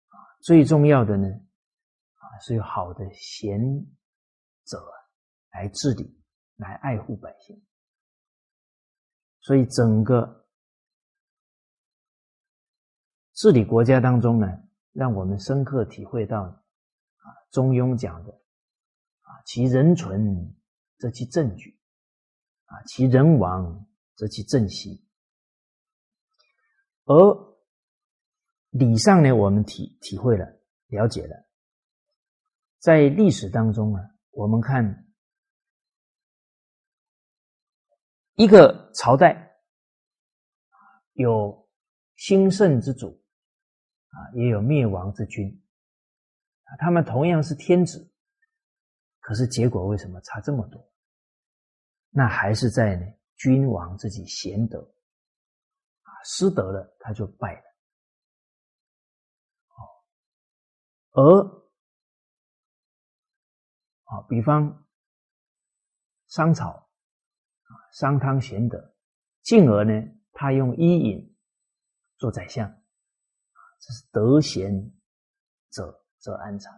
[0.07, 3.59] 啊，最重要的呢啊，是有好的贤
[4.65, 4.83] 者
[5.51, 6.19] 来治理，
[6.55, 7.63] 来爱护百姓。
[9.43, 10.47] 所以整个
[13.35, 14.47] 治理国家当中呢，
[14.91, 20.55] 让我们深刻体会到啊，中庸讲的啊，其人存
[20.97, 21.79] 则其政举，
[22.65, 25.05] 啊，其人亡则其政息，
[27.05, 27.53] 而。
[28.75, 30.47] 礼上呢，我们体体会了
[30.87, 31.45] 了解了。
[32.79, 34.01] 在历史当中啊，
[34.31, 35.02] 我们看
[38.35, 39.59] 一个朝代
[41.13, 41.69] 有
[42.15, 43.23] 兴盛之主
[44.09, 45.63] 啊，也有灭亡之君
[46.63, 48.11] 啊，他们同样是天子，
[49.19, 50.91] 可是结果为什么差这么多？
[52.09, 54.79] 那还是在呢，君王自己贤德
[56.01, 57.63] 啊，失德了他就败了。
[61.11, 61.43] 而
[64.05, 64.87] 啊，比方
[66.27, 66.82] 商朝，
[67.93, 68.93] 商汤贤德，
[69.41, 71.35] 进而呢，他用伊尹
[72.17, 72.69] 做宰相，
[73.79, 74.93] 这是得贤
[75.71, 76.73] 者则安常。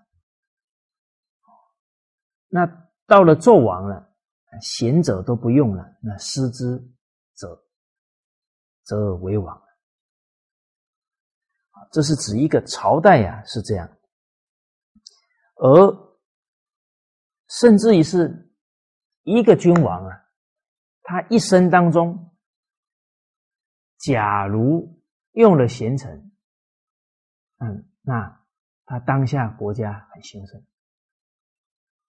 [2.47, 2.65] 那
[3.07, 4.15] 到了纣王了，
[4.61, 6.77] 贤者都不用了，那失之
[7.35, 7.65] 者
[8.83, 9.55] 则为王
[11.71, 13.97] 啊，这是指一个朝代呀，是这样，
[15.55, 16.05] 而。
[17.47, 18.51] 甚至于是
[19.21, 20.24] 一个君王啊，
[21.07, 22.35] 他一生当中，
[23.99, 26.31] 假如用了贤臣，
[27.59, 28.43] 嗯，那
[28.85, 30.65] 他当下国家很兴盛。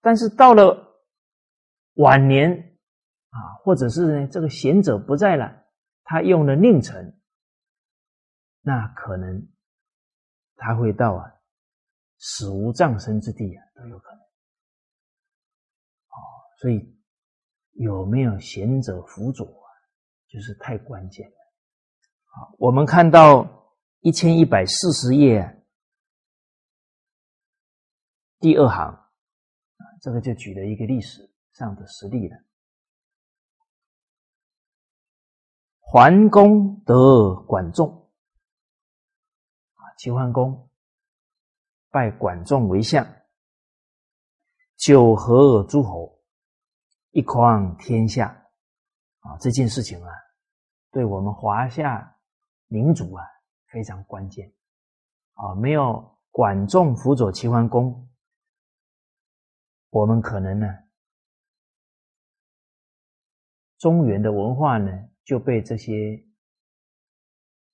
[0.01, 0.99] 但是到了
[1.93, 2.51] 晚年
[3.29, 5.63] 啊，或者是呢这个贤者不在了，
[6.03, 7.21] 他用了佞臣，
[8.61, 9.47] 那可能
[10.55, 11.31] 他会到啊
[12.17, 14.19] 死无葬身之地啊，都有可能。
[16.07, 16.17] 哦
[16.59, 16.96] 所以
[17.77, 19.69] 有没有贤者辅佐啊，
[20.27, 21.35] 就是太关键了。
[22.25, 23.47] 好，我们看到
[23.99, 25.63] 一千一百四十页
[28.39, 29.11] 第二行，
[30.01, 32.35] 这个就举了一个历史上的实例了。
[35.79, 38.09] 桓公得管仲
[39.75, 40.69] 啊，齐桓公
[41.91, 43.07] 拜管仲为相，
[44.77, 46.16] 九合诸侯。
[47.17, 48.27] 一匡天下
[49.21, 50.09] 啊，这件事情啊，
[50.91, 52.15] 对我们华夏
[52.67, 53.25] 民族啊
[53.71, 54.53] 非常关键
[55.33, 55.55] 啊。
[55.55, 58.07] 没有管仲辅佐齐桓公，
[59.89, 60.67] 我们可能呢，
[63.79, 64.91] 中原的文化呢
[65.25, 66.23] 就被这些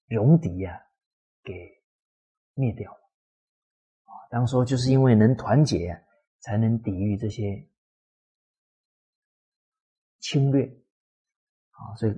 [0.05, 0.81] 戎狄呀
[1.43, 1.83] 给
[2.53, 3.11] 灭掉了
[4.05, 4.15] 啊。
[4.29, 6.01] 当说就是因为能团结，
[6.39, 7.67] 才能抵御这些。
[10.23, 10.65] 侵略
[11.71, 12.13] 啊，所以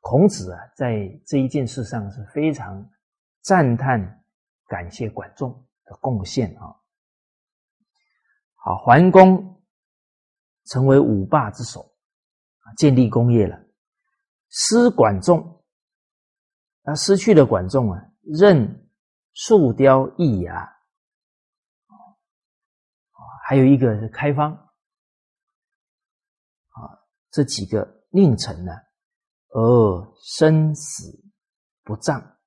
[0.00, 2.90] 孔子啊，在这一件事上是非常
[3.42, 4.24] 赞叹、
[4.66, 5.52] 感谢管仲
[5.84, 6.74] 的贡献啊。
[8.54, 9.62] 好，桓公
[10.64, 11.82] 成为五霸之首
[12.60, 13.62] 啊，建立功业了。
[14.48, 15.62] 失管仲，
[16.82, 18.88] 他失去了管仲啊，任
[19.34, 20.66] 树雕易牙，
[23.46, 24.69] 还有一个是开方。
[27.30, 28.72] 这几个佞臣呢，
[29.50, 31.22] 而生死
[31.84, 32.38] 不葬，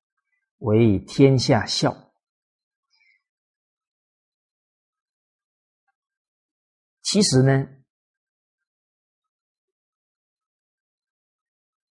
[0.58, 1.96] 为天下笑。
[7.02, 7.68] 其实呢，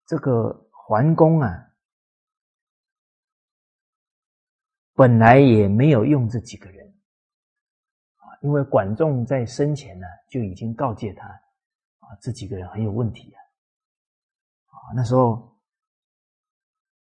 [0.05, 1.73] 这个桓公啊，
[4.93, 6.99] 本来也没有用这几个人，
[8.41, 11.27] 因为管仲在生前呢就已经告诫他。
[12.21, 13.39] 这几个人很有问题啊！
[14.65, 15.59] 啊，那时候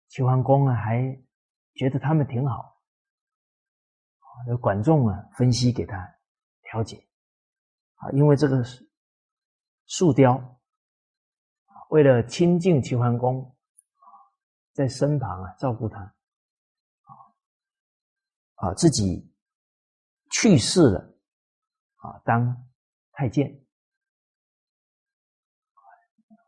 [0.07, 1.01] 齐桓公啊还
[1.73, 2.81] 觉得他们挺好
[4.19, 6.15] 啊，管仲啊分析给他
[6.63, 7.07] 调解
[7.95, 8.63] 啊，因为这个
[9.85, 10.59] 树雕，
[11.89, 13.55] 为了亲近齐桓公，
[14.73, 15.99] 在身旁啊照顾他
[17.01, 17.11] 啊
[18.55, 19.31] 啊，自己
[20.31, 21.15] 去世了
[21.97, 22.65] 啊，当
[23.11, 23.64] 太监。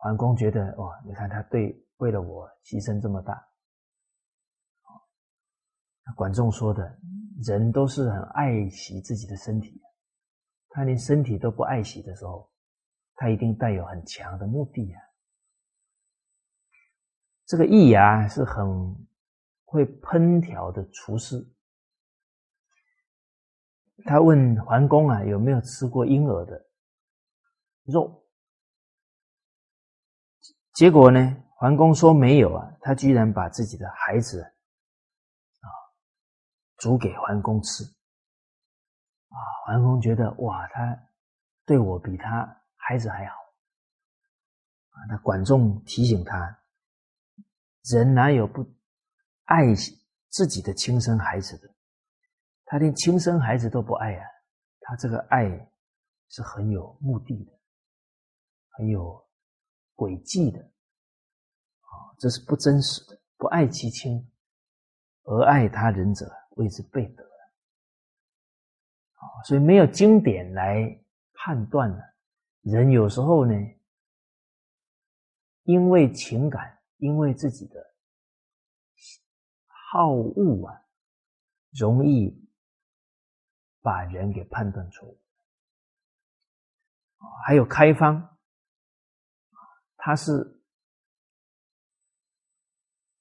[0.07, 3.45] 桓公觉得哇，你看他对为了我牺牲这么大，
[6.15, 6.97] 管仲说的，
[7.43, 9.81] 人都是很爱惜自己的身体，
[10.69, 12.49] 他连身体都不爱惜的时候，
[13.15, 15.01] 他一定带有很强的目的啊。
[17.45, 18.65] 这个易牙是很
[19.65, 21.45] 会烹调的厨师，
[24.05, 26.65] 他问桓公啊，有没有吃过婴儿的
[27.83, 28.23] 肉？
[30.77, 31.43] 结果呢？
[31.55, 35.67] 桓公说没有啊，他居然把自己的孩子啊
[36.77, 39.37] 煮给桓公吃啊！
[39.65, 40.95] 桓公觉得哇，他
[41.65, 43.33] 对我比他孩子还好
[44.91, 44.95] 啊！
[45.09, 46.59] 那管仲提醒他，
[47.91, 48.63] 人哪有不
[49.45, 49.73] 爱
[50.29, 51.73] 自己的亲生孩子的？
[52.65, 54.23] 他连亲生孩子都不爱啊！
[54.81, 55.49] 他这个爱
[56.29, 57.51] 是很有目的的，
[58.69, 59.26] 很有
[59.97, 63.19] 诡计的，啊，这是不真实的。
[63.35, 64.25] 不爱其亲
[65.23, 67.23] 而爱他人者，谓之悖德。
[69.15, 71.97] 啊，所以没有经典来判断呢，
[72.61, 73.53] 人有时候呢，
[75.63, 77.93] 因为情感，因为自己的
[79.65, 80.85] 好恶啊，
[81.71, 82.45] 容易。
[83.79, 85.17] 把人给判断错误，
[87.45, 88.36] 还有开方，
[90.07, 90.31] 他是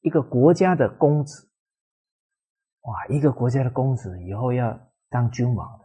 [0.03, 1.51] 一个国家的公子，
[2.83, 5.85] 哇，一个国家的公子以后要当君王的，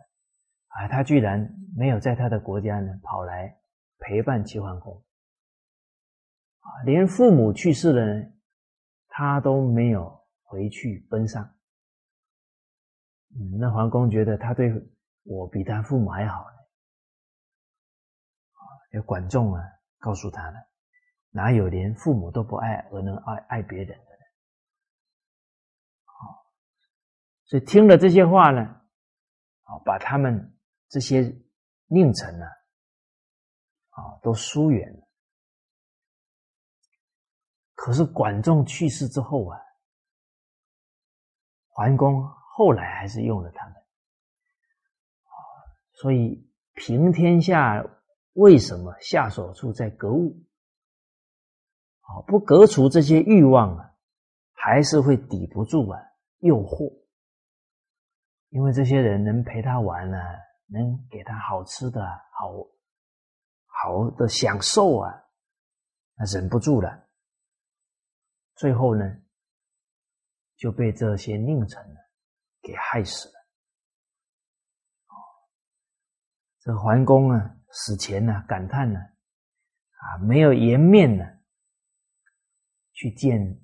[0.68, 3.60] 啊，他居然没有在他的国家呢跑来
[3.97, 5.04] 陪伴齐桓公，
[6.60, 8.32] 啊，连父母去世了呢，
[9.08, 11.52] 他都没有回去奔丧。
[13.60, 14.72] 那桓公觉得他对
[15.24, 16.58] 我比他父母还好呢。
[18.52, 19.64] 啊，有管仲啊，
[19.97, 20.68] 告诉他了，
[21.32, 24.25] 哪有连父母都不爱而能爱爱别人的呢？
[26.05, 26.45] 好，
[27.45, 28.61] 所以听了这些话呢，
[29.63, 30.55] 啊，把他们
[30.88, 31.23] 这些
[31.88, 32.45] 佞臣呢，
[33.89, 35.07] 啊，都疏远了。
[37.73, 39.59] 可是管仲去世之后啊，
[41.67, 42.29] 桓公。
[42.53, 45.34] 后来还是用了他们，啊，
[45.93, 47.82] 所以平天下
[48.34, 50.38] 为什么下手处在格物？
[52.12, 53.93] 啊，不革除这些欲望啊，
[54.53, 55.99] 还是会抵不住啊
[56.39, 56.91] 诱惑。
[58.49, 60.18] 因为这些人能陪他玩呢，
[60.68, 62.68] 能给他好吃的好
[63.66, 65.24] 好的享受啊，
[66.16, 67.07] 那忍不住了，
[68.55, 69.03] 最后呢
[70.57, 71.99] 就被这些佞臣呢。
[72.64, 73.34] 给害死了，
[75.07, 75.18] 哦，
[76.59, 81.26] 这桓公啊，死前呢，感叹呢，啊，没有颜面呢，
[83.02, 83.60] 去见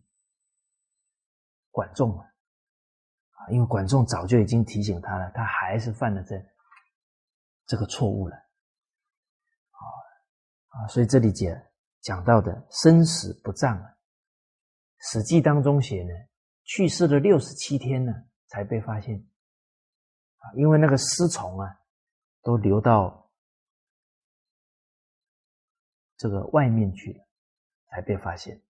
[1.70, 2.26] 管仲啊，
[3.52, 6.36] 因为管仲早就已经提醒他了，他还是犯了这
[7.68, 8.36] 这个错误了，
[9.70, 9.84] 啊
[10.70, 11.56] 啊，所以这里讲
[12.02, 13.86] 讲到的生死不葬啊，
[15.12, 16.10] 《史记》当中写呢，
[16.64, 18.12] 去世了六十七天呢。
[18.50, 19.14] 才被发现
[20.38, 20.54] 啊！
[20.56, 21.82] 因为那个尸虫啊，
[22.42, 23.30] 都流到
[26.16, 27.28] 这个外面去了，
[27.92, 28.64] 才被发现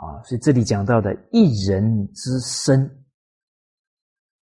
[0.00, 0.22] 啊！
[0.24, 2.84] 所以这里讲到的一人之身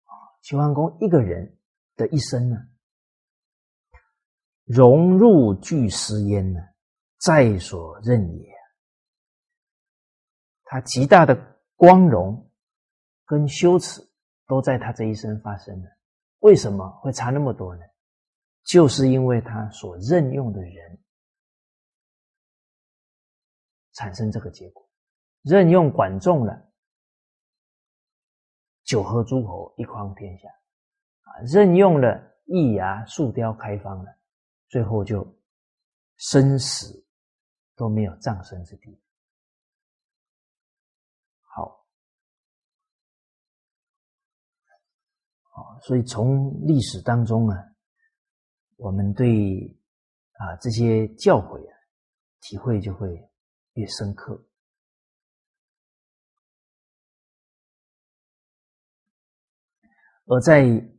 [0.05, 1.59] 啊，齐桓公一个人
[1.97, 2.57] 的一生呢，
[4.65, 6.61] 融入巨石焉呢，
[7.19, 8.55] 在所任也。
[10.65, 11.35] 他极大的
[11.75, 12.43] 光荣。
[13.29, 14.01] 跟羞耻
[14.47, 15.91] 都在他这一生发生了，
[16.39, 17.83] 为什么会差那么多呢？
[18.63, 20.99] 就是因为他所任用的人
[23.95, 24.86] 产生这个结果，
[25.47, 26.73] 任用管仲了，
[28.83, 34.19] 九合诸侯，一匡天下，啊，任用了易牙、树雕、开方了，
[34.69, 35.25] 最后就
[36.17, 37.07] 生死
[37.77, 39.01] 都没有葬身之地。
[45.57, 47.57] 啊，所以从历史当中啊，
[48.77, 49.79] 我们对
[50.33, 51.75] 啊这些教诲啊，
[52.41, 53.09] 体会就会
[53.75, 54.45] 越深刻。
[60.27, 60.63] 而在《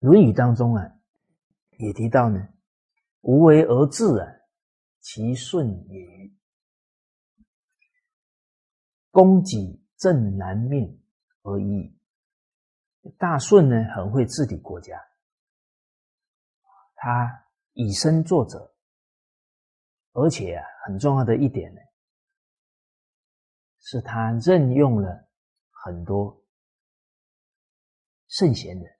[0.00, 0.82] 论语》当中啊，
[1.78, 2.48] 也提到呢
[3.22, 4.26] ，“无为而治啊，
[5.00, 6.32] 其顺也？
[9.10, 10.98] 公己。”正南面
[11.42, 11.96] 而已。
[13.18, 15.00] 大舜呢，很会治理国家，
[16.96, 18.74] 他以身作则，
[20.10, 21.80] 而且啊，很重要的一点呢，
[23.82, 25.28] 是他任用了
[25.70, 26.42] 很多
[28.28, 28.90] 圣贤人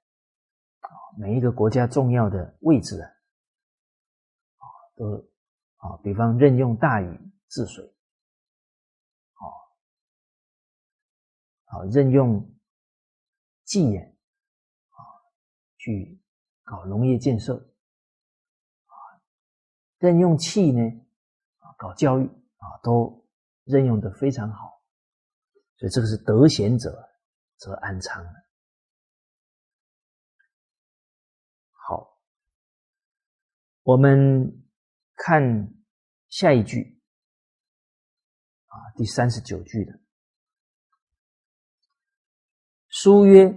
[0.80, 4.66] 啊，每一个国家重要的位置啊，
[4.96, 5.30] 都
[5.76, 7.84] 啊，比方任用大禹治水。
[9.34, 9.46] 啊
[11.66, 12.52] 啊，任用
[13.64, 14.16] 技眼
[14.90, 14.98] 啊，
[15.78, 16.20] 去
[16.64, 17.56] 搞农业建设
[18.86, 18.94] 啊，
[19.98, 20.82] 任用器呢
[21.60, 23.24] 啊，搞教育啊，都
[23.64, 24.71] 任用的非常好，
[25.82, 27.10] 所以这个是得贤者
[27.56, 28.24] 则安昌
[31.72, 32.20] 好，
[33.82, 34.62] 我们
[35.16, 35.74] 看
[36.28, 37.02] 下一句
[38.66, 39.98] 啊，第三十九句的
[42.86, 43.48] 书曰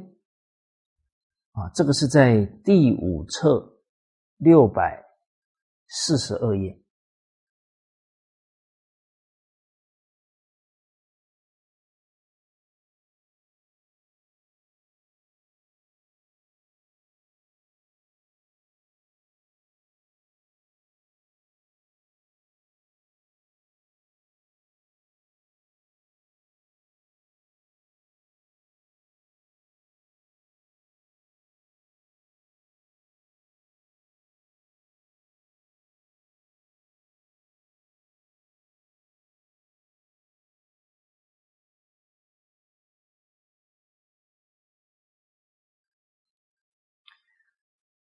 [1.52, 3.84] 啊，这个是在第五册
[4.38, 5.06] 六百
[5.88, 6.85] 四十二页。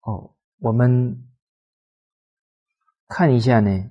[0.02, 1.28] 哦，我们
[3.06, 3.90] 看一下呢，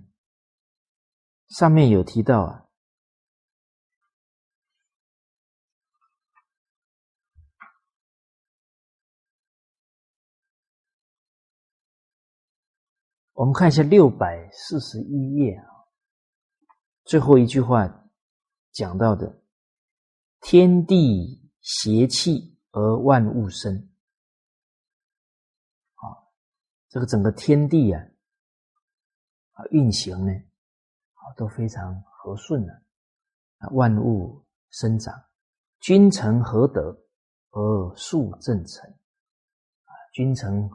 [1.49, 2.65] 上面有提到啊，
[13.33, 15.65] 我们看一下六百四十一页啊，
[17.05, 18.09] 最后一句话
[18.71, 19.41] 讲到的
[20.41, 23.88] “天地邪气而万物生”。
[26.89, 28.03] 这个整个天地啊，
[29.51, 32.73] 啊运行呢，啊都非常和顺的，
[33.59, 35.13] 啊万物生长，
[35.81, 36.99] 君臣合德
[37.51, 38.89] 而数正成，
[39.83, 40.67] 啊君臣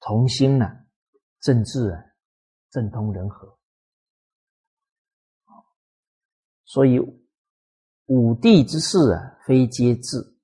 [0.00, 0.86] 同心呐，
[1.40, 2.02] 政治啊
[2.70, 3.58] 政通人和，
[6.64, 6.98] 所以
[8.06, 10.34] 武帝之事啊，非皆治，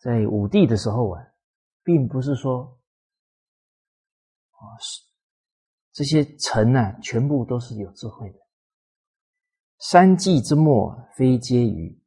[0.00, 1.20] 在武帝的时候啊，
[1.82, 2.75] 并不是说。
[4.66, 5.02] 啊，是
[5.92, 8.38] 这些臣呢，全部都是有智慧的。
[9.78, 12.02] 三季之末，非皆愚。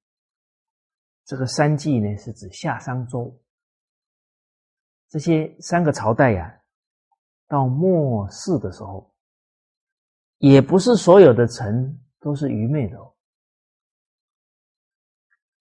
[1.25, 3.39] 这个三季呢，是指夏商周
[5.09, 6.55] 这些三个朝代呀。
[7.47, 9.11] 到末世的时候，
[10.37, 12.97] 也不是所有的臣都是愚昧的。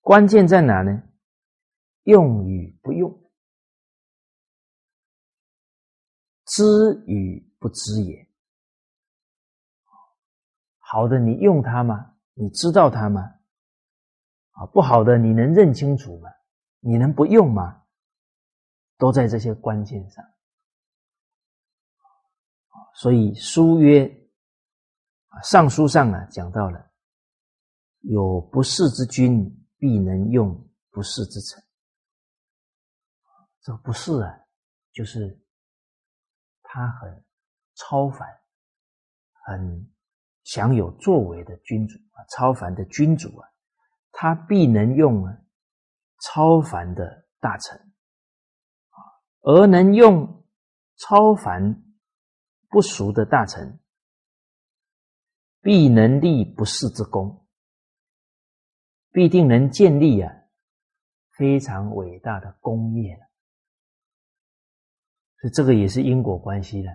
[0.01, 1.03] 关键在哪呢？
[2.03, 3.28] 用与不用。
[6.59, 8.29] 知与不知也。
[10.79, 12.17] 好的，你用它吗？
[12.35, 13.23] 你知道它吗？
[14.51, 16.29] 啊，不好的，你能认清楚吗？
[16.81, 17.85] 你能不用吗？
[18.97, 20.25] 都在这些关键上。
[22.97, 24.05] 所以书曰：
[25.29, 26.91] 啊，尚书上啊讲到了，
[28.01, 31.63] 有不世之君，必能用不世之臣。
[33.61, 34.41] 这不是啊，
[34.91, 35.41] 就是。
[36.71, 37.25] 他很
[37.75, 38.29] 超凡，
[39.33, 39.91] 很
[40.45, 43.49] 享有作为的君主啊，超凡的君主啊，
[44.13, 45.25] 他必能用
[46.21, 47.79] 超凡的大臣
[48.91, 49.01] 啊，
[49.41, 50.45] 而能用
[50.97, 51.83] 超凡
[52.69, 53.81] 不俗的大臣，
[55.63, 57.47] 必能立不世之功，
[59.11, 60.31] 必定能建立啊
[61.31, 63.28] 非常伟大的功业了。
[65.41, 66.91] 所以这个也是因果关系的，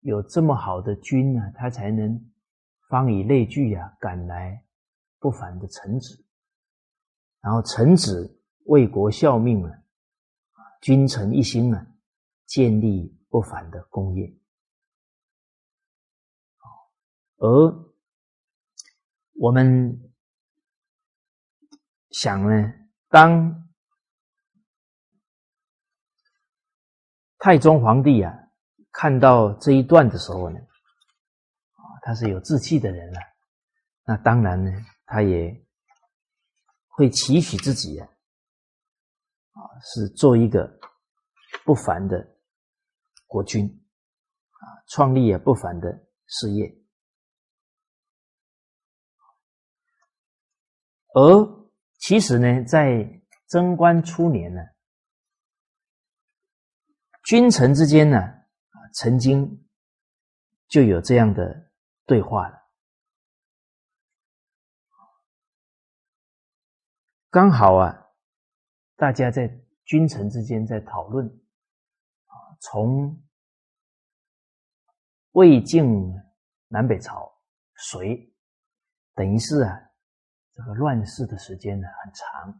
[0.00, 2.30] 有这么好的君呢，他才能
[2.88, 4.64] 方以类聚啊，赶来
[5.18, 6.24] 不凡的臣子，
[7.40, 9.70] 然后臣子为国效命啊，
[10.80, 11.84] 君臣一心啊，
[12.46, 14.32] 建立不凡的功业。
[17.38, 17.92] 而
[19.34, 20.12] 我们
[22.10, 22.72] 想呢，
[23.08, 23.67] 当。
[27.40, 28.34] 太宗皇帝啊，
[28.90, 33.20] 看到这一段的时候呢，啊，他是有志气的人啊，
[34.04, 34.70] 那当然呢，
[35.06, 35.64] 他也
[36.88, 38.08] 会期许自己啊，
[39.52, 40.68] 啊，是做一个
[41.64, 42.28] 不凡的
[43.28, 45.88] 国君，啊，创立也不凡的
[46.26, 46.74] 事业。
[51.14, 51.68] 而
[51.98, 54.60] 其实呢，在贞观初年呢。
[57.28, 59.68] 君臣之间呢，啊，曾经
[60.66, 61.70] 就有这样的
[62.06, 62.56] 对话了。
[67.28, 68.06] 刚好啊，
[68.96, 69.46] 大家在
[69.84, 71.28] 君臣之间在讨论，
[72.60, 73.22] 从
[75.32, 75.86] 魏晋
[76.68, 77.30] 南北朝
[77.76, 78.34] 隋，
[79.12, 79.78] 等于是啊，
[80.52, 82.50] 这个乱世的时间呢很长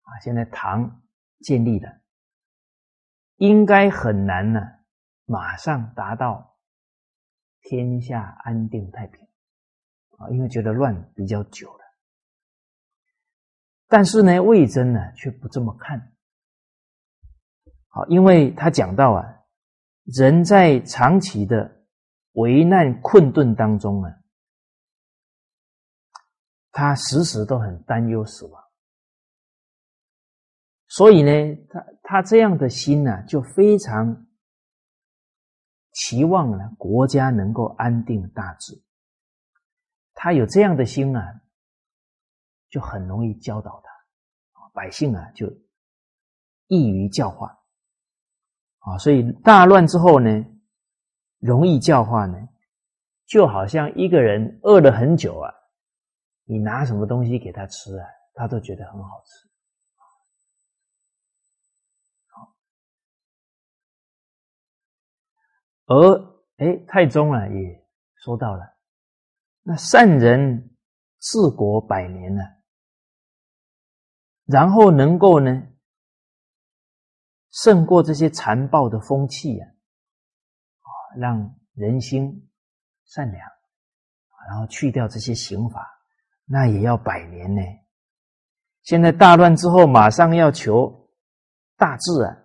[0.00, 0.18] 啊。
[0.24, 1.00] 现在唐
[1.42, 2.00] 建立了。
[3.40, 4.60] 应该很难呢，
[5.24, 6.58] 马上达到
[7.62, 9.26] 天下安定太平
[10.18, 11.80] 啊，因为觉得乱比较久了。
[13.88, 16.12] 但是呢，魏征呢却不这么看。
[17.88, 19.24] 好，因为他讲到啊，
[20.04, 21.86] 人在长期的
[22.32, 24.12] 危难困顿当中啊，
[26.72, 28.62] 他时时都很担忧死亡，
[30.88, 31.30] 所以呢，
[31.70, 31.80] 他
[32.10, 34.26] 他这样的心呢，就非常
[35.92, 38.82] 期望呢国家能够安定大治。
[40.14, 41.40] 他有这样的心啊，
[42.68, 45.46] 就很容易教导他，百姓啊就
[46.66, 47.56] 易于教化。
[48.80, 50.44] 啊，所以大乱之后呢，
[51.38, 52.36] 容易教化呢，
[53.26, 55.54] 就好像一个人饿了很久啊，
[56.42, 58.04] 你拿什么东西给他吃啊，
[58.34, 59.49] 他都觉得很好吃。
[65.90, 66.14] 而
[66.58, 67.84] 哎，太宗啊也
[68.22, 68.76] 说到了，
[69.62, 70.70] 那善人
[71.18, 72.42] 治国百年呢，
[74.46, 75.66] 然后能够呢。
[77.52, 82.48] 胜过这些残暴的风气呀，啊，让人心
[83.04, 83.44] 善良，
[84.48, 85.84] 然后去掉这些刑法，
[86.44, 87.60] 那也要百年呢。
[88.82, 91.10] 现在大乱之后，马上要求
[91.76, 92.38] 大治啊，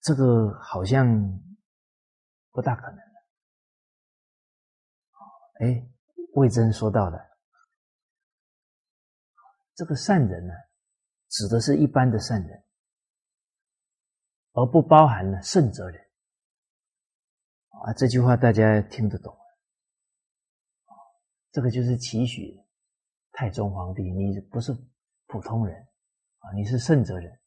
[0.00, 1.06] 这个好像
[2.50, 3.24] 不大可能了。
[5.60, 5.88] 哎，
[6.34, 7.18] 魏征说到了，
[9.74, 10.52] 这个善人呢。
[11.32, 12.64] 指的是一般的善人，
[14.50, 16.10] 而不包含了圣哲人。
[17.68, 19.32] 啊，这句话大家听得懂？
[21.52, 22.60] 这个就是期许
[23.30, 24.76] 太宗皇帝，你不是
[25.28, 25.80] 普通人
[26.38, 27.40] 啊，你是圣哲人，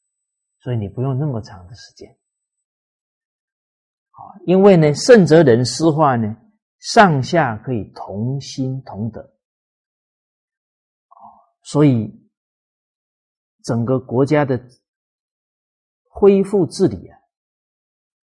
[0.62, 2.18] 所以你不用那么长的时间。
[4.14, 6.36] 啊，因为呢，圣哲人诗化呢，
[6.80, 9.34] 上下可以同心同德，
[11.62, 12.22] 所以。
[13.66, 14.62] 整个国家的
[16.10, 17.18] 恢复治理啊，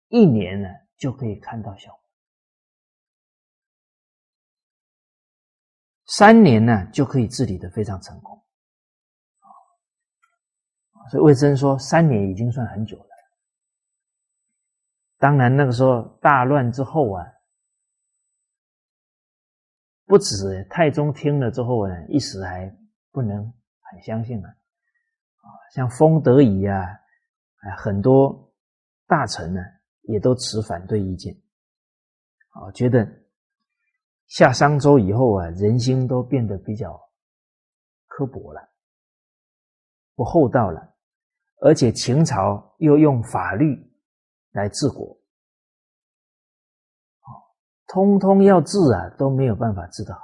[0.08, 2.02] 一年呢就可以看到效果，
[6.06, 8.42] 三年呢就可以治理的非常成功。
[11.12, 13.07] 所以魏征说，三年已经算很久了。
[15.18, 17.26] 当然那个时候大乱之后啊，
[20.05, 22.72] 不止太宗听了之后呢，一时还
[23.11, 23.51] 不能
[23.82, 24.49] 很相信啊。
[25.74, 26.82] 像封德仪啊，
[27.61, 28.53] 哎，很多
[29.07, 29.61] 大臣呢
[30.03, 31.34] 也都持反对意见，
[32.49, 33.07] 啊，觉得
[34.28, 36.99] 夏商周以后啊，人心都变得比较
[38.07, 38.70] 刻薄了，
[40.15, 40.95] 不厚道了，
[41.61, 43.87] 而且秦朝又用法律
[44.58, 45.18] 来治国，
[47.22, 47.30] 啊，
[47.88, 50.20] 通通要治啊，都没有办法治得好，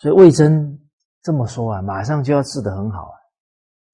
[0.00, 0.78] 所以魏征。
[1.24, 3.16] 这么说啊，马上就要治得很好啊！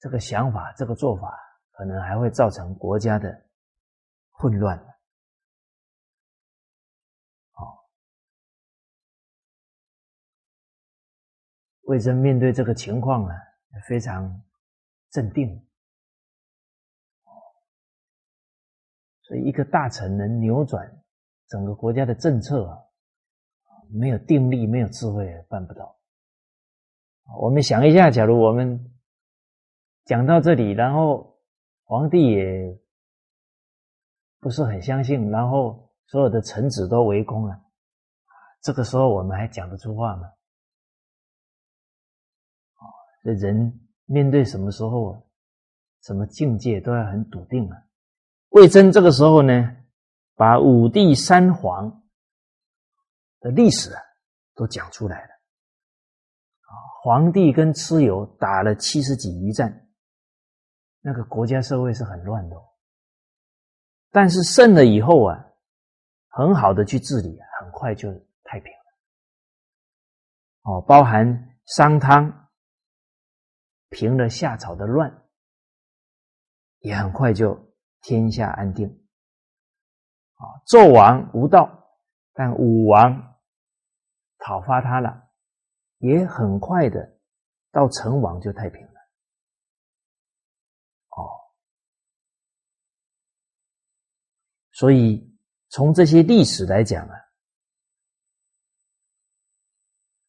[0.00, 1.38] 这个想法，这个做法，
[1.72, 3.28] 可能还会造成国家的
[4.30, 4.78] 混乱。
[7.52, 7.86] 好，
[11.82, 13.34] 魏征面对这个情况呢，
[13.86, 14.42] 非常
[15.10, 15.67] 镇定。
[19.28, 20.90] 所以，一个大臣能扭转
[21.48, 22.78] 整个国家的政策啊，
[23.90, 25.98] 没有定力，没有智慧，办不到。
[27.38, 28.90] 我们想一下，假如我们
[30.06, 31.38] 讲到这里，然后
[31.84, 32.80] 皇帝也
[34.40, 37.60] 不是很相信，然后所有的臣子都围攻了，
[38.62, 40.22] 这个时候我们还讲得出话吗？
[42.76, 42.80] 啊，
[43.24, 45.22] 这人面对什么时候、
[46.00, 47.84] 什么境界都要很笃定啊。
[48.50, 49.76] 魏征这个时候呢，
[50.34, 52.02] 把五帝三皇
[53.40, 54.00] 的历史啊
[54.54, 55.28] 都讲出来了。
[57.02, 59.88] 皇帝跟蚩尤打了七十几余战，
[61.00, 62.56] 那个国家社会是很乱的。
[64.10, 65.44] 但是胜了以后啊，
[66.28, 68.10] 很好的去治理，很快就
[68.42, 68.78] 太平了。
[70.62, 72.48] 哦，包含商汤
[73.90, 75.22] 平了夏朝的乱，
[76.80, 77.67] 也很快就
[78.00, 78.88] 天下安定。
[80.36, 81.68] 啊，纣王无道，
[82.32, 83.36] 但武王
[84.38, 85.24] 讨伐他了。
[86.00, 87.18] 也很快的
[87.72, 89.00] 到成王就太平了，
[91.08, 91.26] 哦，
[94.70, 95.36] 所以
[95.70, 97.16] 从这些历史来讲啊，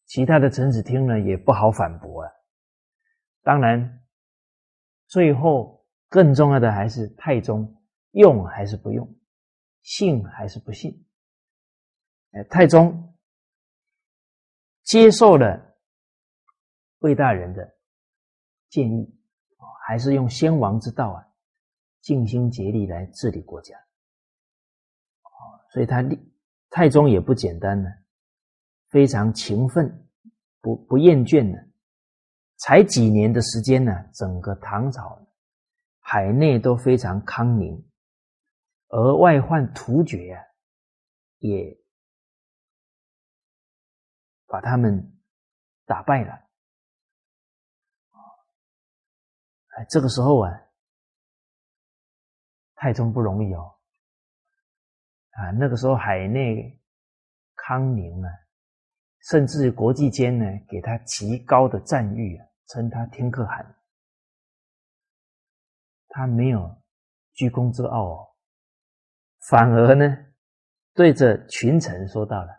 [0.07, 2.32] 其他的臣子听了也不好反驳啊。
[3.43, 4.03] 当然，
[5.05, 5.78] 最后
[6.10, 7.82] 更重要的还是太宗
[8.12, 9.07] 用还是不用，
[9.84, 11.05] 信还是不信
[12.32, 13.16] 哎，太宗
[14.84, 15.76] 接受了
[16.99, 17.76] 魏大人的
[18.70, 19.16] 建议，
[19.86, 21.28] 还是用先王之道啊，
[22.01, 23.78] 尽心竭力来治理国家。
[25.72, 26.20] 所以他立
[26.72, 27.89] 太宗也不简单呢，
[28.89, 30.07] 非常勤奋，
[30.62, 31.57] 不不厌倦呢。
[32.57, 35.22] 才几年的时间呢，整个唐朝
[36.12, 37.88] 海内都非常康宁，
[38.88, 40.41] 而外患突厥啊，
[41.38, 41.78] 也
[44.47, 45.20] 把他们
[45.86, 46.34] 打败了。
[49.68, 50.51] 哎，这个时候啊，
[52.74, 53.78] 太宗不容易哦。
[55.30, 56.82] 啊，那个时候海内
[57.53, 58.30] 康宁啊，
[59.30, 63.76] 甚至国际间呢，给他极高的赞誉啊，称他天可汗。
[66.10, 66.82] 他没有
[67.34, 68.28] 居功自傲哦，
[69.49, 70.18] 反而呢，
[70.93, 72.49] 对着群臣说到了，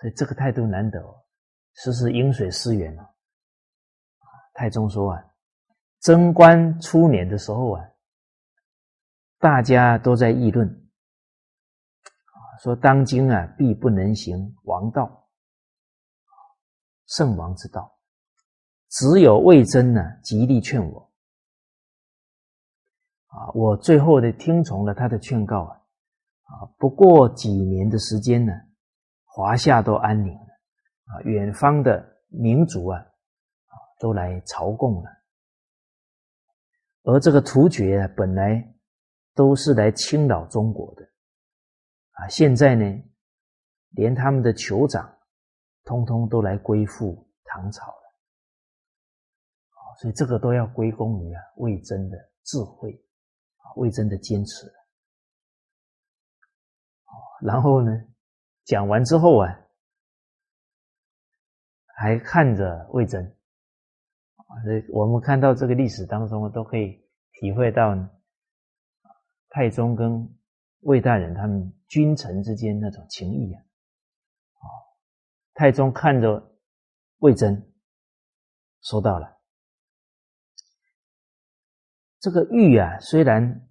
[0.00, 1.24] 所以这个态度难得哦，
[1.74, 3.08] 实是饮水思源哦。
[4.54, 5.24] 太宗说啊，
[6.00, 7.84] 贞观初年的时候啊，
[9.38, 10.80] 大家都在议论。
[12.62, 15.28] 说当今啊，必不能行王道，
[17.06, 17.98] 圣王之道，
[18.88, 21.11] 只有魏征呢，极力劝我。
[23.32, 25.74] 啊，我最后的听从了他的劝告啊，
[26.44, 28.52] 啊，不过几年的时间呢，
[29.24, 30.48] 华夏都安宁了，
[31.06, 35.10] 啊，远方的民族啊，啊，都来朝贡了，
[37.04, 38.74] 而这个突厥啊，本来
[39.34, 41.02] 都是来侵扰中国的。
[42.12, 42.84] 啊，现在呢，
[43.92, 45.10] 连他们的酋长，
[45.84, 48.14] 通通都来归附唐朝了，
[50.02, 53.02] 所以这个都要归功于啊魏征的智慧，
[53.76, 54.72] 魏征的坚持。
[57.42, 57.90] 然后呢，
[58.64, 59.48] 讲完之后啊，
[61.96, 63.34] 还看着魏征，
[64.92, 67.94] 我们看到这个历史当中都可以体会到，
[69.48, 70.38] 太宗跟。
[70.84, 73.62] 魏大人他们君臣之间那种情谊啊，
[74.54, 74.66] 啊，
[75.54, 76.56] 太宗看着
[77.18, 77.72] 魏征，
[78.80, 79.38] 说到了
[82.22, 83.68] 这个玉啊，虽然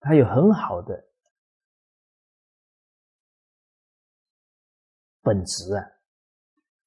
[0.00, 1.08] 它有很好的
[5.22, 5.82] 本质啊，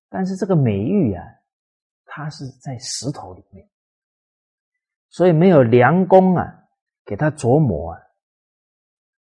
[0.10, 1.26] 但是这个美玉啊，
[2.06, 3.68] 它是在石头里面，
[5.10, 6.70] 所以没有良工啊，
[7.04, 8.02] 给它琢磨啊。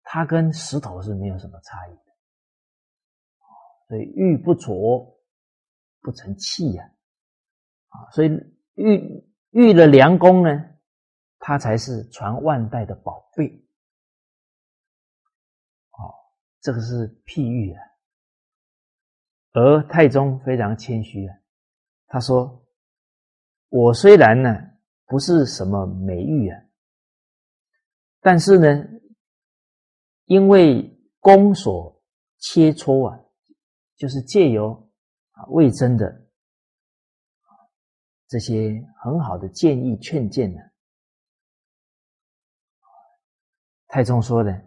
[0.02, 2.12] 它跟石头是没有什么差异的，
[3.88, 5.18] 所以玉不琢
[6.02, 6.84] 不成器呀，
[7.88, 8.28] 啊，所以
[8.74, 9.26] 玉
[9.56, 10.50] 玉的良工呢，
[11.38, 13.48] 它才是传万代的宝贝，
[15.90, 16.12] 哦，
[16.60, 17.80] 这个是譬喻啊。
[19.52, 21.34] 而太宗非常谦虚啊，
[22.06, 22.62] 他说
[23.70, 24.54] ：“我虽然呢
[25.06, 26.62] 不是什么美玉啊，
[28.20, 28.88] 但是呢。”
[30.28, 32.02] 因为宫所
[32.38, 33.16] 切磋啊，
[33.94, 34.90] 就是借由
[35.30, 36.25] 啊魏征的
[38.28, 40.60] 这些很好的建议劝谏呢，
[43.88, 44.64] 太宗说的，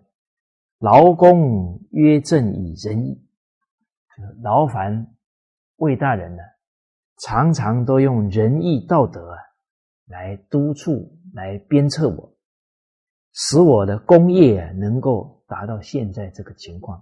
[0.77, 3.27] 劳公约正以仁义，
[4.41, 5.15] 劳烦
[5.77, 6.43] 魏大人呢，
[7.17, 9.37] 常常都用仁义道德啊
[10.05, 12.37] 来督促、来鞭策我，
[13.33, 15.37] 使我的功业能够。
[15.49, 16.99] 达到现在这个情况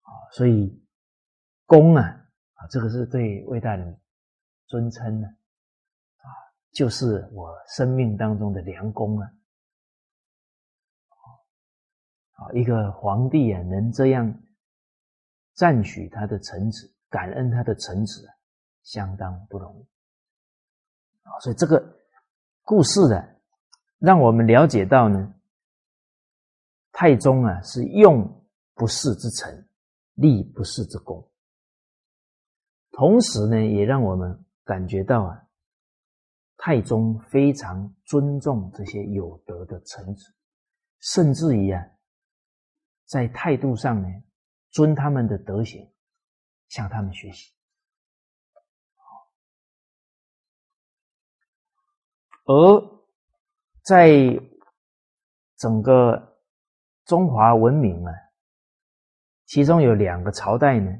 [0.00, 0.82] 啊，所以
[1.66, 2.02] 功啊
[2.54, 4.00] 啊，这个是对魏大人
[4.70, 5.26] 尊称呢
[6.18, 6.30] 啊，
[6.70, 9.28] 就是我生命当中的良工啊
[12.36, 14.32] 啊，一个皇帝啊能这样
[15.54, 18.28] 赞许他的臣子，感恩他的臣子，
[18.84, 19.82] 相当不容易
[21.24, 21.84] 啊，所以这个
[22.62, 23.20] 故事呢，
[23.98, 25.34] 让我们了解到呢。
[26.92, 29.68] 太宗啊，是用不世之臣，
[30.14, 31.28] 立不世之功。
[32.90, 35.42] 同时呢，也让我们感觉到啊，
[36.56, 40.32] 太宗非常尊重这些有德的臣子，
[41.00, 41.84] 甚至于啊，
[43.06, 44.06] 在态度上呢，
[44.70, 45.92] 尊他们的德行，
[46.68, 47.52] 向他们学习。
[52.44, 53.02] 而
[53.82, 54.40] 在
[55.56, 56.28] 整个。
[57.06, 58.12] 中华文明啊，
[59.46, 60.96] 其中有两个朝代呢，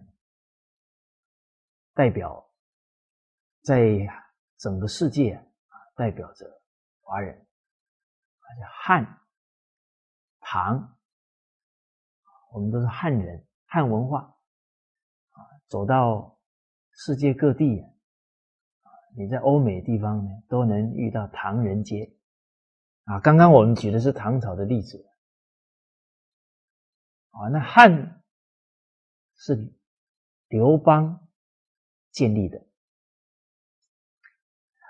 [1.94, 2.49] 代表
[3.62, 4.08] 在
[4.56, 6.62] 整个世界啊，代表着
[7.00, 9.20] 华人，而且汉、
[10.40, 10.98] 唐
[12.52, 14.22] 我们都是汉人，汉文化
[15.30, 15.38] 啊，
[15.68, 16.38] 走到
[16.92, 17.80] 世界各地
[18.82, 22.12] 啊，你在欧美地方呢，都能遇到唐人街
[23.04, 23.20] 啊。
[23.20, 25.06] 刚刚我们举的是唐朝的例子
[27.30, 28.22] 啊，那汉
[29.36, 29.72] 是
[30.48, 31.28] 刘邦
[32.11, 32.66] 建立的，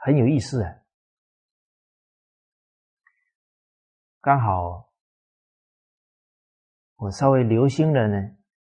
[0.02, 0.76] 很有意思啊。
[4.22, 4.92] 刚好，
[6.96, 8.16] 我稍微留心了呢，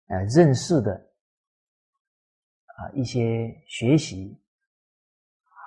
[0.06, 1.12] 呃，认识的
[2.66, 4.40] 啊一些学习，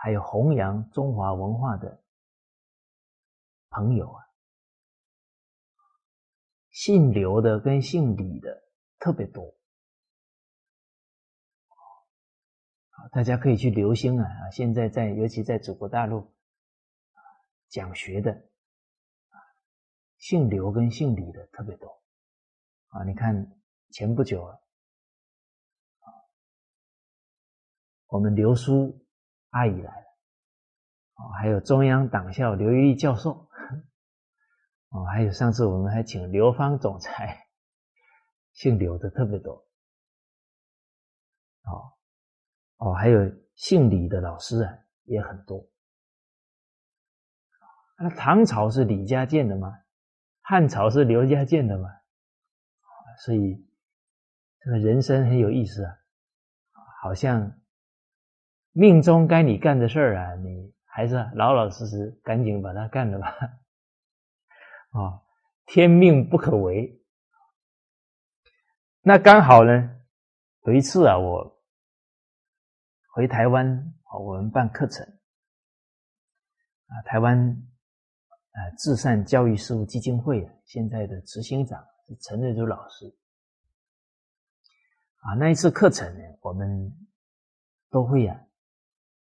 [0.02, 2.02] 还有弘扬中华文化的
[3.70, 4.24] 朋友啊，
[6.70, 8.64] 姓刘的跟姓李的
[8.98, 9.44] 特别多，
[13.12, 14.50] 大家可以去留心啊啊！
[14.52, 16.34] 现在在，尤其在祖国大陆
[17.68, 18.48] 讲学的。
[20.18, 21.88] 姓刘跟姓李的特别多
[22.90, 23.04] 啊！
[23.06, 24.56] 你看前不久啊，
[28.06, 29.04] 我们刘叔
[29.50, 30.06] 阿姨来了
[31.14, 33.50] 啊，还有中央党校刘玉立教授
[34.90, 37.48] 哦，还有上次我们还请刘芳总裁，
[38.54, 39.54] 姓刘的特别多
[41.64, 41.98] 哦
[42.82, 43.20] 哦，还有
[43.54, 44.74] 姓李的老师啊
[45.04, 45.64] 也很多。
[47.98, 49.72] 那唐朝是李家建的吗？
[50.42, 51.88] 汉朝是刘家建的嘛，
[53.24, 53.64] 所以
[54.60, 55.94] 这个人生很有意思啊，
[57.04, 57.62] 好像
[58.72, 63.28] 命中该你干的事儿啊，你还是老老实实赶紧把它干了吧。
[64.90, 65.22] 啊，
[65.68, 67.00] 天命不可违。
[69.02, 70.02] 那刚好呢，
[70.64, 71.61] 有一次啊，我
[73.12, 75.06] 回台湾，我们办课程
[76.88, 77.68] 啊，台湾。
[78.54, 83.08] 啊，至善教育事务基金会现在的执行长是陈瑞珠老师。
[85.20, 86.94] 啊，那一次课程呢，我们
[87.90, 88.38] 都会啊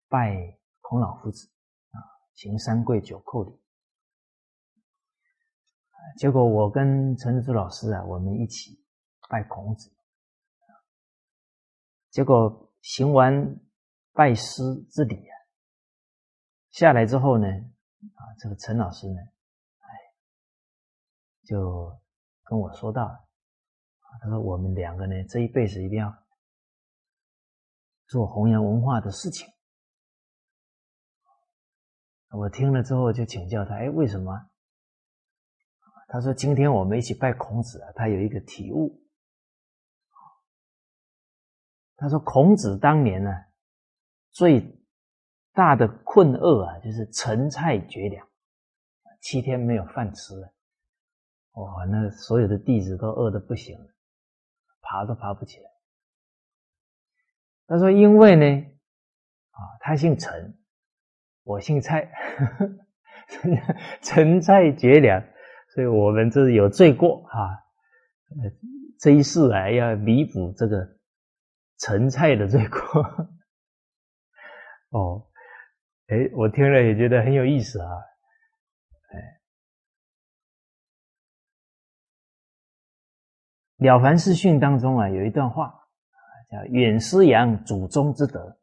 [0.09, 0.35] 拜
[0.79, 1.49] 孔老夫子
[1.89, 1.97] 啊，
[2.35, 3.59] 行三跪九叩礼。
[6.19, 8.79] 结果我跟陈瑞珠老师啊，我们一起
[9.27, 9.91] 拜孔子。
[12.11, 13.59] 结果行完
[14.15, 15.35] 拜师之礼啊，
[16.71, 17.47] 下来之后呢。
[17.47, 19.19] 啊，这个陈老师呢，
[19.79, 19.87] 哎，
[21.43, 21.99] 就
[22.43, 26.15] 跟我说到，啊，他说我们两个呢，这一辈子一定要
[28.05, 29.51] 做弘扬文化的事情。
[32.29, 34.51] 我听了之后就请教他，哎，为什么？
[36.07, 39.01] 他说今天我们一起拜孔子啊，他有一个体悟。
[41.95, 43.31] 他说孔子当年呢，
[44.35, 44.71] 最。
[45.57, 48.27] 大的困厄啊，就是陈菜绝粮，
[49.21, 50.53] 七天没有饭吃了，
[51.53, 53.85] 哇，那所有的弟子都饿得不行了，
[54.81, 55.69] 爬都爬不起来。
[57.67, 58.67] 他说：“因为呢，
[59.51, 60.57] 啊，他姓陈，
[61.43, 62.11] 我姓蔡，
[64.03, 65.23] 陈蔡绝粮，
[65.73, 67.63] 所以我们这是有罪过啊。
[68.99, 70.85] 这一世啊，要弥补这个
[71.79, 73.29] 陈蔡的罪过。
[74.97, 75.27] 哦。”
[76.07, 77.89] 哎，我听了也觉得很有意思啊！
[79.09, 79.17] 哎，
[83.83, 85.73] 《了凡四训》当中啊，有一段话
[86.51, 88.59] 叫“远思扬祖宗之德，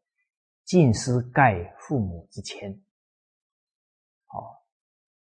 [0.62, 2.70] 近思盖父母之谦”。
[4.30, 4.62] 哦，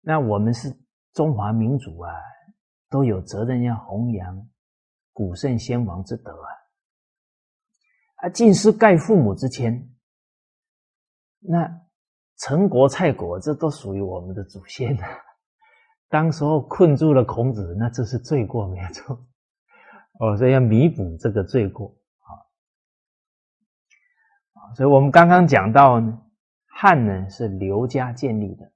[0.01, 0.69] 那我们是
[1.13, 2.11] 中华民族啊，
[2.89, 4.49] 都有责任要弘扬
[5.13, 6.49] 古圣先王之德啊！
[8.17, 9.89] 啊，近思盖父母之谦，
[11.41, 11.81] 那。
[12.43, 15.07] 陈国、蔡国，这都属于我们的祖先啊！
[16.09, 19.15] 当时候困住了孔子，那这是罪过，没错。
[20.19, 22.33] 哦，所以要弥补这个罪过啊！
[24.53, 26.19] 啊，所以我们刚刚讲到呢，
[26.65, 28.71] 汉呢是刘家建立的，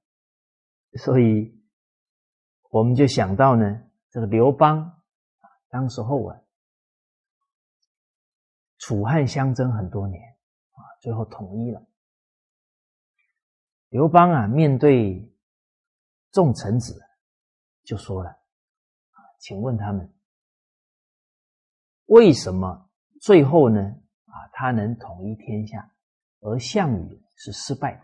[0.96, 1.60] 所以
[2.70, 6.38] 我们就想到呢，这个刘邦啊，当时候啊，
[8.78, 11.84] 楚汉相争很多年啊，最后统一了。
[13.96, 15.26] 刘邦啊，面对
[16.30, 17.02] 众臣子，
[17.82, 18.38] 就说了：“，
[19.40, 20.14] 请问他们
[22.04, 22.90] 为什么
[23.22, 23.80] 最后呢？
[24.26, 25.90] 啊，他能统一天下，
[26.40, 28.02] 而项羽是失败的？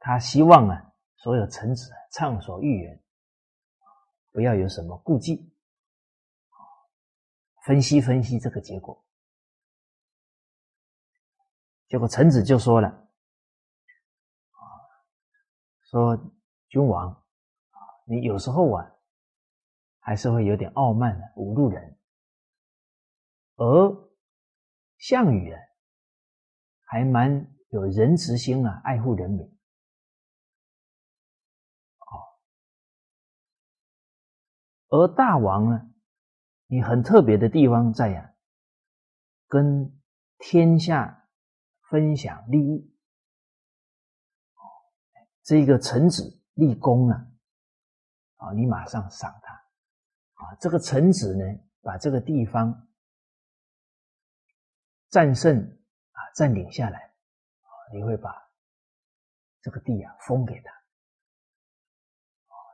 [0.00, 3.00] 他希望啊，所有臣子畅所欲言，
[4.32, 5.48] 不要有什么顾忌。
[7.66, 9.00] 分析分析这个结果，
[11.86, 12.92] 结果臣子就说了。”
[15.90, 16.16] 说
[16.68, 18.94] 君王啊，你有时候啊，
[20.00, 21.98] 还是会有点傲慢的侮辱人，
[23.56, 24.10] 而
[24.98, 25.58] 项羽啊，
[26.82, 29.46] 还蛮有仁慈心啊，爱护人民。
[32.00, 32.12] 哦，
[34.88, 35.90] 而大王呢，
[36.66, 38.34] 你很特别的地方在呀，
[39.46, 39.98] 跟
[40.36, 41.26] 天下
[41.88, 42.94] 分享利益。
[45.48, 47.14] 这个臣子立功了，
[48.36, 51.42] 啊，你马上赏他，啊，这个臣子呢，
[51.80, 52.86] 把这个地方
[55.08, 55.58] 战胜
[56.12, 56.98] 啊，占领下来，
[57.62, 58.30] 啊，你会把
[59.62, 60.70] 这个地啊封给他，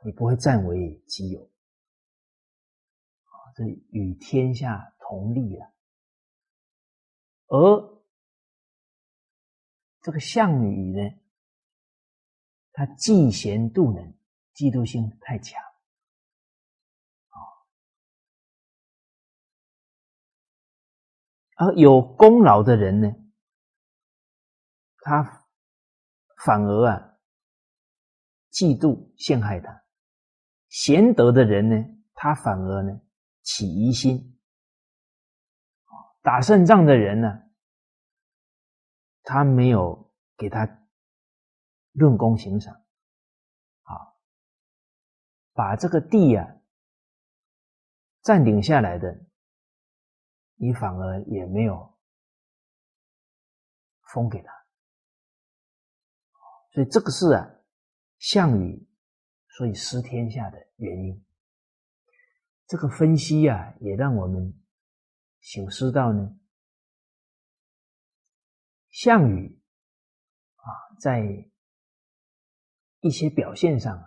[0.03, 1.45] 你不会占为己有，
[3.23, 5.71] 啊，这与天下同利了，
[7.47, 8.03] 而
[10.01, 11.21] 这个项羽呢？
[12.77, 14.03] 他嫉贤妒能，
[14.53, 15.57] 嫉妒心太强，
[17.29, 17.39] 啊，
[21.55, 23.07] 而有功劳的人呢，
[24.97, 25.47] 他
[26.43, 27.17] 反而啊
[28.51, 29.71] 嫉妒陷害他；
[30.67, 31.75] 贤德的人呢，
[32.13, 32.99] 他反而呢
[33.41, 34.37] 起疑心，
[36.21, 37.41] 打胜仗的人呢，
[39.23, 40.81] 他没有给他。
[41.95, 42.75] 论功行赏，
[43.83, 43.95] 啊，
[45.53, 46.61] 把这个地呀
[48.21, 49.25] 占领下来的，
[50.55, 51.97] 你反而也没有
[54.13, 54.51] 封给他，
[56.73, 57.49] 所以这个是啊，
[58.17, 58.85] 项羽
[59.47, 61.25] 所以失天下的原因。
[62.67, 64.53] 这个分析呀，也让我们
[65.39, 66.37] 醒思到呢，
[68.89, 69.61] 项羽
[70.57, 71.49] 啊，在。
[73.05, 74.03] 一些表现上啊，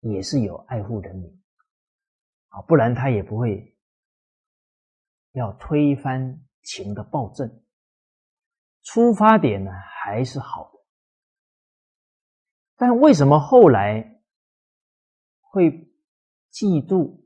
[0.00, 1.40] 也是有爱护人民
[2.48, 3.78] 啊，不然他也不会
[5.30, 7.62] 要推翻秦的暴政。
[8.82, 10.80] 出发点呢还是好的，
[12.74, 14.20] 但为什么后来
[15.40, 15.70] 会
[16.50, 17.20] 嫉妒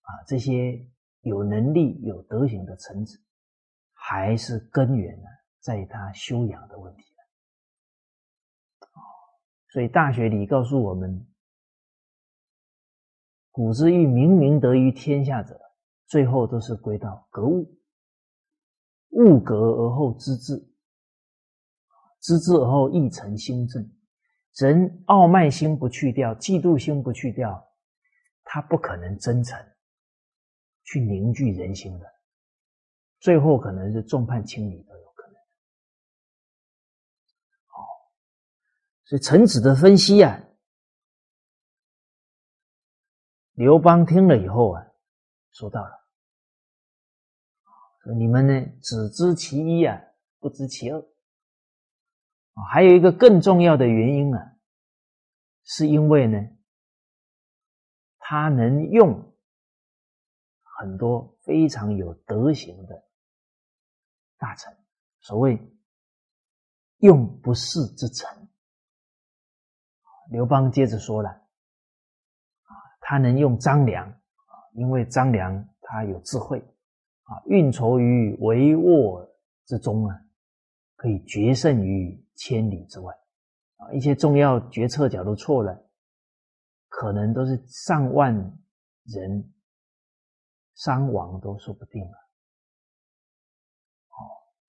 [0.00, 0.88] 啊这些
[1.20, 3.22] 有能力、有德行的臣子，
[3.92, 5.26] 还是根源呢
[5.60, 7.04] 在他修养的问题。
[9.76, 11.26] 所以《大学》里告诉我们
[13.52, 15.60] ：“古之欲明明德于天下者，
[16.06, 17.78] 最后都是归到格物。
[19.10, 20.56] 物格而后知至，
[22.22, 23.86] 知至而后意诚心正。
[24.54, 27.62] 人傲慢心不去掉，嫉妒心不去掉，
[28.44, 29.62] 他不可能真诚
[30.84, 32.06] 去凝聚人心的。
[33.20, 34.94] 最后可能是众叛亲离的。”
[39.06, 40.42] 所以臣子的分析啊，
[43.52, 44.84] 刘邦听了以后啊，
[45.52, 46.08] 说到了，
[48.18, 49.96] 你们呢只知其一啊，
[50.40, 52.64] 不知其二啊。
[52.72, 54.56] 还有一个更重要的原因啊，
[55.62, 56.38] 是因为呢，
[58.18, 59.36] 他能用
[60.62, 63.04] 很多非常有德行的
[64.36, 64.76] 大臣，
[65.20, 65.56] 所谓
[66.98, 68.45] 用不世之臣。
[70.30, 71.30] 刘邦接着说了
[72.66, 76.58] ：“啊，他能用张良啊，因为张良他有智慧
[77.22, 79.28] 啊，运筹于帷幄
[79.66, 80.20] 之中啊，
[80.96, 83.14] 可以决胜于千里之外
[83.76, 83.92] 啊。
[83.92, 85.88] 一些重要决策角度错了，
[86.88, 88.34] 可能都是上万
[89.04, 89.54] 人
[90.74, 92.16] 伤亡都说不定了。
[94.08, 94.18] 哦，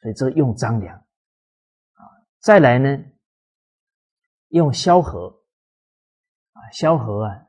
[0.01, 2.05] 所以这用张良啊，
[2.39, 3.03] 再来呢，
[4.49, 5.35] 用萧何。”
[6.71, 7.47] 萧何啊，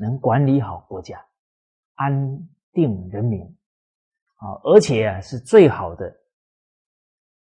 [0.00, 1.24] 能管理好国家，
[1.94, 2.12] 安
[2.72, 3.42] 定人民，
[4.36, 6.14] 啊，而且啊是最好的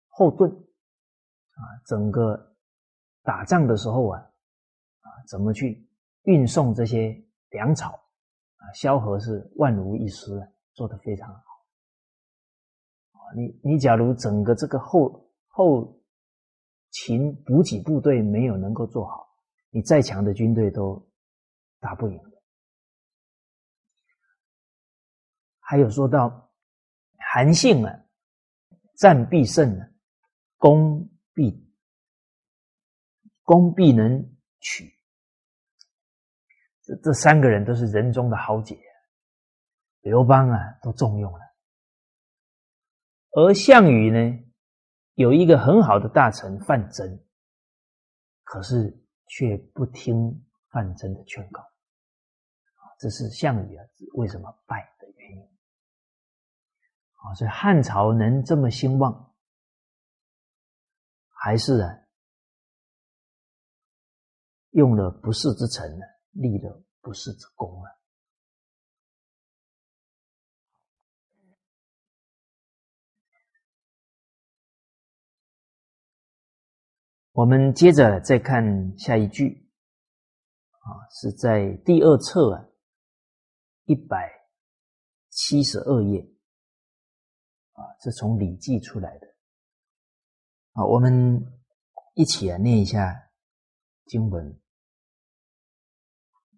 [0.10, 2.56] 后盾，啊，整个
[3.24, 5.90] 打仗的时候啊，啊，怎么去
[6.24, 7.16] 运送这些
[7.50, 7.92] 粮草，
[8.58, 10.32] 啊，萧何是万无一失，
[10.74, 11.42] 做得非常好。
[13.14, 16.00] 啊，你你假如整个这个后后
[16.92, 19.28] 勤补给部队没有能够做好，
[19.72, 21.06] 你再强的军队都。
[21.86, 22.42] 打不赢的，
[25.60, 26.52] 还有说到
[27.20, 28.06] 韩信啊，
[28.98, 29.88] 战必胜啊，
[30.58, 31.64] 攻必
[33.44, 34.98] 攻必能取，
[36.82, 38.76] 这这三个人都是人中的豪杰，
[40.00, 41.40] 刘邦啊都重用了，
[43.34, 44.44] 而项羽呢
[45.14, 47.24] 有一个很好的大臣范增，
[48.44, 51.62] 可是却不听范增的劝告。
[52.98, 55.44] 这是项羽啊为什么败的原因。
[57.16, 59.34] 啊，所以汉朝能这么兴旺，
[61.30, 61.90] 还是啊
[64.72, 67.90] 用了不世之臣呢，立了不世之功啊。
[77.32, 79.70] 我们接着再看下一句，
[80.72, 82.66] 啊，是在第二册啊
[83.86, 84.32] 一百
[85.30, 86.22] 七十二页，
[87.74, 89.28] 啊，是从《礼记》出来的，
[90.74, 91.46] 啊，我们
[92.14, 93.32] 一起啊念一下
[94.06, 94.60] 经文。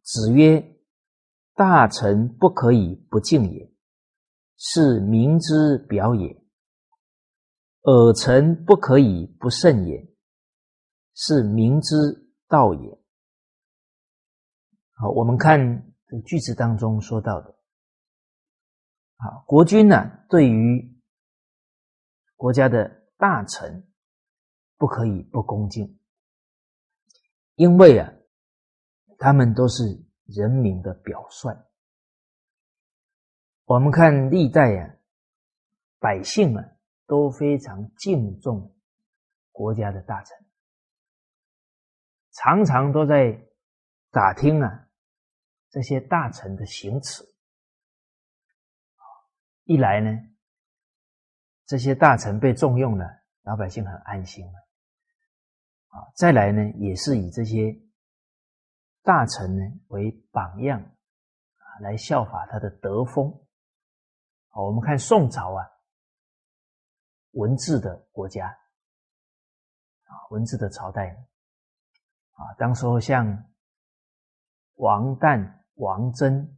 [0.04, 0.78] 子曰
[1.54, 3.72] ：“大臣不可以不敬也，
[4.58, 6.44] 是民之表也；
[7.82, 10.08] 尔臣不可以不慎也。”
[11.20, 11.96] 是明之
[12.48, 13.02] 道也。
[14.94, 17.56] 好，我们看这句子当中说到的，
[19.18, 20.98] 啊，国君呢，对于
[22.38, 23.86] 国家的大臣
[24.78, 26.00] 不可以不恭敬，
[27.56, 28.14] 因为啊，
[29.18, 29.84] 他们都是
[30.26, 31.54] 人民的表率。
[33.66, 34.96] 我们看历代啊，
[36.00, 36.64] 百姓啊，
[37.06, 38.74] 都非常敬重
[39.52, 40.38] 国家的大臣。
[42.32, 43.46] 常常都在
[44.12, 44.87] 打听啊，
[45.70, 47.24] 这些大臣的行持。
[49.64, 50.10] 一来呢，
[51.66, 53.06] 这些大臣被重用了，
[53.42, 54.54] 老百姓很安心了。
[55.90, 57.78] 啊，再来呢，也是以这些
[59.04, 60.96] 大臣呢为榜样，
[61.82, 63.30] 来效法他的德风。
[64.50, 65.68] 好，我们看宋朝啊，
[67.32, 68.48] 文字的国家
[70.04, 71.10] 啊，文字的朝代。
[72.32, 73.47] 啊，当时候像
[74.78, 76.58] 王旦、王真、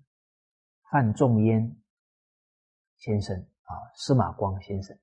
[0.91, 1.81] 范仲淹
[2.97, 4.97] 先生啊，司马光先生，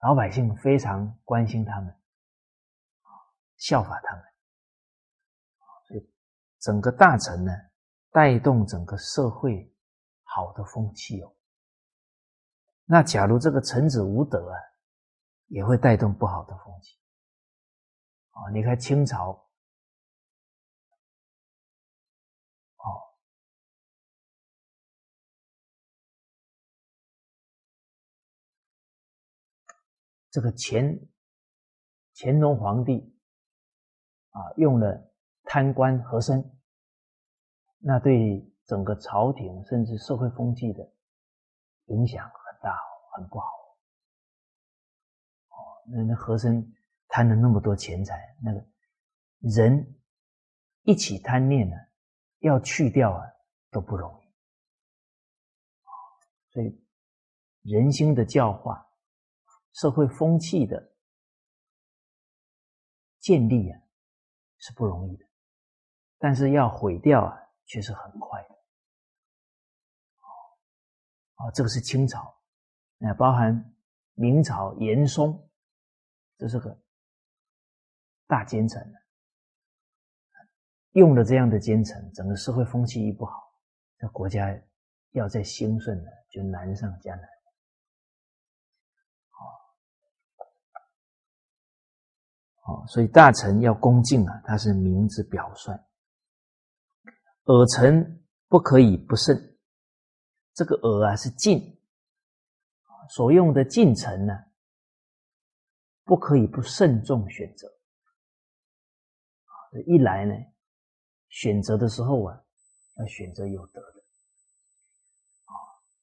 [0.00, 3.10] 老百姓非常关心他们，啊，
[3.56, 4.24] 效法他们，
[5.86, 6.10] 所以
[6.60, 7.52] 整个大臣呢，
[8.10, 9.74] 带动整个社会
[10.22, 11.32] 好的风气哦。
[12.84, 14.56] 那假如这个臣子无德啊，
[15.48, 16.98] 也会带动不好的风气。
[18.30, 19.45] 啊，你看清朝，
[30.36, 31.00] 这个乾
[32.14, 33.16] 乾隆皇帝
[34.28, 35.10] 啊，用了
[35.44, 36.44] 贪官和珅，
[37.78, 40.92] 那对整个朝廷甚至社会风气的
[41.86, 42.78] 影响很大，
[43.14, 43.46] 很不好。
[45.48, 45.56] 哦，
[45.90, 46.70] 那那和珅。
[47.08, 48.62] 贪了那么多钱财，那个
[49.38, 49.96] 人
[50.82, 51.76] 一起贪念呢，
[52.40, 53.24] 要去掉啊
[53.70, 54.26] 都不容易。
[56.50, 56.84] 所以
[57.62, 58.85] 人心的教化、
[59.76, 60.92] 社会风气的
[63.20, 63.80] 建立啊
[64.58, 65.26] 是不容易的，
[66.18, 68.54] 但是要毁掉啊却是很快的。
[71.36, 72.34] 哦，这个是清朝，
[72.96, 73.74] 那包含
[74.14, 75.38] 明朝严嵩，
[76.36, 76.76] 这是个。
[78.28, 78.92] 大奸臣
[80.92, 83.32] 用了这样的奸臣，整个社会风气一不好，
[83.98, 84.52] 这国家
[85.12, 87.35] 要再兴盛呢，就难上加难。
[92.66, 95.72] 哦，所以大臣要恭敬啊，他是明之表率。
[97.44, 99.56] 尔臣不可以不慎，
[100.52, 101.78] 这个尔啊是进，
[103.10, 104.34] 所用的进臣呢，
[106.04, 107.72] 不可以不慎重选择。
[109.86, 110.34] 一来呢，
[111.28, 112.42] 选择的时候啊，
[112.96, 114.02] 要选择有德的，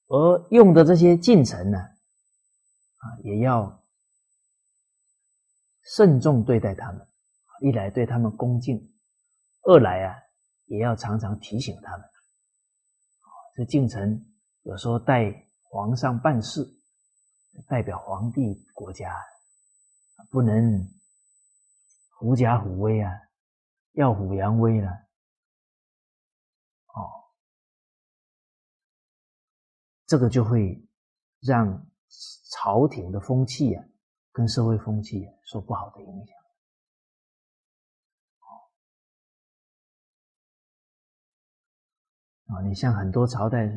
[0.07, 3.82] 而用的这些进臣呢，啊，也要
[5.83, 7.07] 慎重对待他们。
[7.61, 8.93] 一来对他们恭敬，
[9.63, 10.15] 二来啊，
[10.65, 12.05] 也要常常提醒他们。
[13.55, 14.25] 这进臣
[14.63, 16.65] 有时候代皇上办事，
[17.67, 19.15] 代表皇帝国家，
[20.29, 20.89] 不能
[22.17, 23.11] 狐假虎威啊。
[23.93, 24.89] 耀武扬威了，
[26.87, 27.29] 哦，
[30.07, 30.83] 这个就会
[31.39, 31.85] 让
[32.49, 33.85] 朝廷的风气啊，
[34.31, 36.35] 跟社会风气啊受不好的影响。
[42.47, 43.67] 啊，你像很多朝代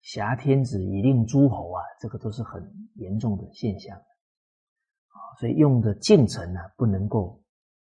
[0.00, 3.96] 挟天子以令诸侯啊，这个都是很严重的现象。
[3.96, 7.42] 啊，所以用的进臣呢，不能够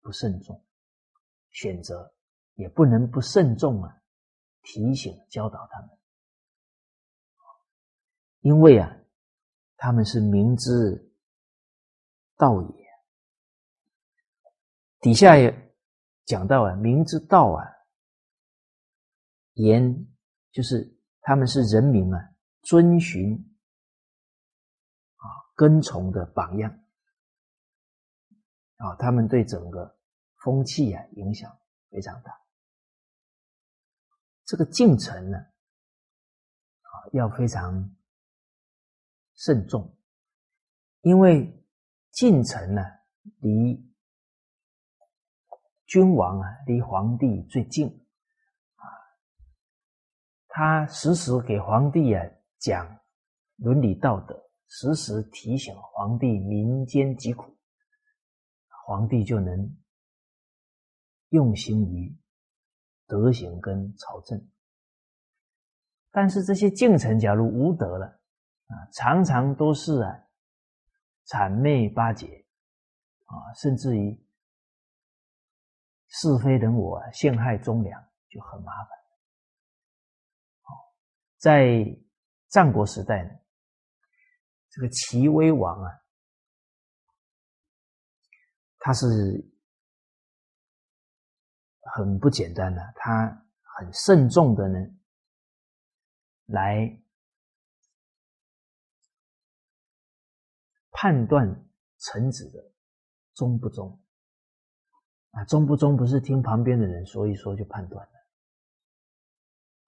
[0.01, 0.65] 不慎重。
[1.51, 2.11] 选择
[2.55, 4.01] 也不能不慎重啊，
[4.63, 5.89] 提醒教导他们，
[8.39, 8.97] 因为啊，
[9.77, 11.12] 他们是明知
[12.37, 12.83] 道也。
[14.99, 15.75] 底下也
[16.25, 17.65] 讲到啊，明知道啊，
[19.53, 20.07] 言
[20.51, 23.33] 就是他们是人民啊，遵循
[25.15, 26.71] 啊，跟从的榜样
[28.77, 29.99] 啊，他们对整个
[30.35, 31.53] 风气啊影响
[31.89, 32.39] 非常大。
[34.45, 37.93] 这个进程呢，啊，要非常
[39.35, 39.97] 慎重，
[41.01, 41.62] 因为
[42.13, 42.81] 进程呢，
[43.39, 43.83] 离
[45.87, 47.87] 君王啊，离皇帝最近
[48.75, 48.85] 啊，
[50.47, 52.23] 他时时给皇帝啊
[52.59, 52.99] 讲
[53.55, 57.57] 伦理道德，时时提醒皇帝民间疾苦，
[58.85, 59.75] 皇帝就能
[61.29, 62.15] 用心于。
[63.05, 64.49] 德行跟朝政，
[66.09, 68.05] 但是这些敬臣假如无德了
[68.67, 70.22] 啊，常常都是啊
[71.25, 72.27] 谄媚巴结
[73.25, 74.15] 啊，甚至于
[76.07, 78.89] 是非人我，陷害忠良，就很麻烦。
[81.37, 81.83] 在
[82.49, 83.29] 战国时代呢，
[84.69, 85.91] 这个齐威王啊，
[88.79, 89.49] 他是。
[91.95, 93.45] 很不简单的，他
[93.77, 94.79] 很慎重的呢，
[96.45, 97.02] 来
[101.03, 101.45] 判断
[101.99, 102.63] 臣子的
[103.33, 104.01] 忠不忠
[105.31, 108.17] 啊，忠不忠不是听旁边的人说一说就判断的，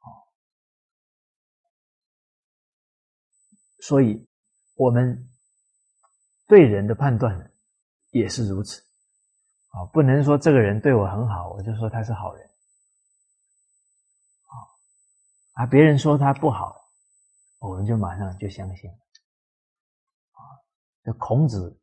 [0.02, 0.12] 哦，
[3.80, 4.28] 所以
[4.76, 5.26] 我们
[6.48, 7.50] 对人的判断
[8.10, 8.84] 也是如此。
[9.70, 12.46] 啊，不能说这个人对我很好，我就说他是好人。
[15.54, 16.76] 啊，别人说他不好，
[17.60, 18.92] 我们就马上就相信。
[18.92, 19.05] 啊，
[21.06, 21.80] 这孔子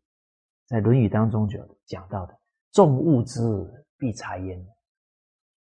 [0.66, 2.36] 在《论语》当中就讲到的
[2.72, 3.40] ：“众恶之，
[3.96, 4.58] 必察焉；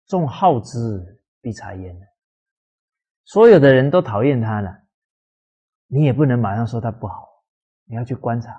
[0.06, 1.96] 众好之，必察焉。”
[3.26, 4.76] 所有的人都讨厌他了，
[5.86, 7.28] 你也不能马上说他不好，
[7.84, 8.52] 你要去观察。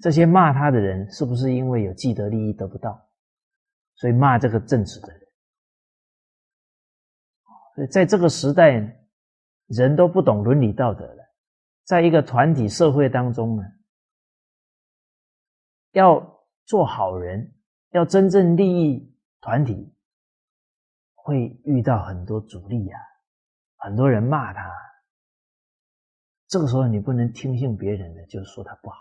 [0.00, 3.08] 这些骂他的人，是不是因为有既得利益得不到，
[3.94, 5.20] 所以骂这个正直的人？
[7.76, 8.72] 所以在这个时代，
[9.68, 11.21] 人都不懂伦理道德了，
[11.84, 13.62] 在一个团体社会当中呢，
[15.92, 16.20] 要
[16.64, 17.54] 做好人，
[17.90, 19.92] 要真正利益团体，
[21.14, 22.98] 会遇到很多阻力呀，
[23.76, 24.72] 很多人骂他，
[26.48, 28.98] 这个时候你不能听信别人的，就说他不好。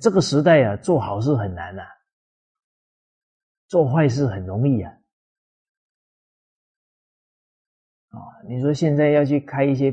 [0.00, 1.82] 这个时代啊，做好事很难呐，
[3.68, 4.95] 做坏事很容易啊。
[8.20, 9.92] 啊，你说现在要去开一些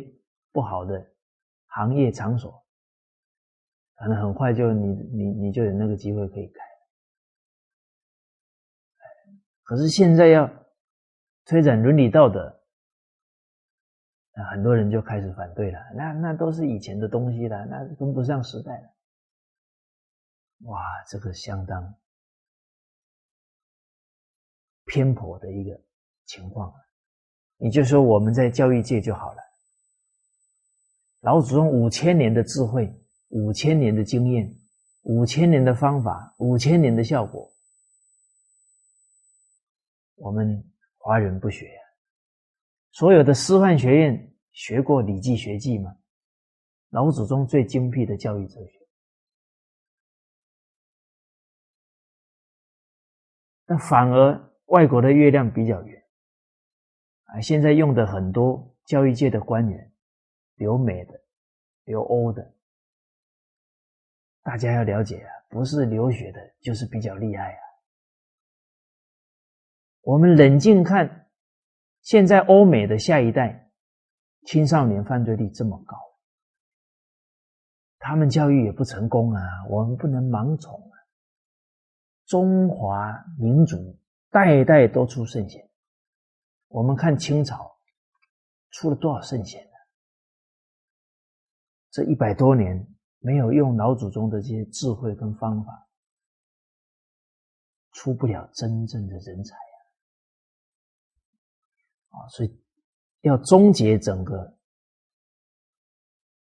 [0.52, 1.12] 不好的
[1.68, 2.66] 行业场所，
[3.96, 6.60] 可能很快就你你你就有那个机会可以开。
[9.64, 10.50] 可是现在要
[11.46, 12.62] 推展伦理道德，
[14.36, 15.80] 那，很多人就开始反对了。
[15.96, 18.94] 那那都是以前的东西了，那跟不上时代了。
[20.70, 21.96] 哇，这个相当
[24.86, 25.82] 偏颇的一个
[26.26, 26.76] 情况啊！
[27.64, 29.42] 你就说我们在教育界就好了，
[31.22, 32.94] 老祖宗五千年的智慧、
[33.30, 34.54] 五千年的经验、
[35.04, 37.50] 五千年的方法、五千年的效果，
[40.16, 40.62] 我们
[40.98, 41.72] 华人不学？
[42.92, 45.96] 所有的师范学院学过《礼记》《学记》吗？
[46.90, 48.74] 老祖宗最精辟的教育哲学。
[53.68, 56.03] 那反而外国的月亮比较圆
[57.34, 57.42] 啊！
[57.42, 59.92] 现在用的很多教育界的官员，
[60.56, 61.20] 留美的、
[61.84, 62.54] 留欧的，
[64.44, 67.60] 大家要了解啊，不是留学的，就是比较厉害啊。
[70.02, 71.28] 我们冷静看，
[72.02, 73.72] 现在欧美的下一代
[74.44, 75.98] 青少年犯罪率这么高，
[77.98, 80.94] 他们教育也不成功啊，我们不能盲从啊。
[82.28, 83.98] 中华民族
[84.30, 85.68] 代代都出圣贤，
[86.74, 87.78] 我们看清朝
[88.72, 89.72] 出了多少圣贤呢？
[91.92, 92.88] 这一百多年
[93.20, 95.88] 没有用老祖宗的这些智慧跟方法，
[97.92, 99.62] 出不了真正的人才呀！
[102.10, 102.60] 啊，所以
[103.22, 104.58] 要终结整个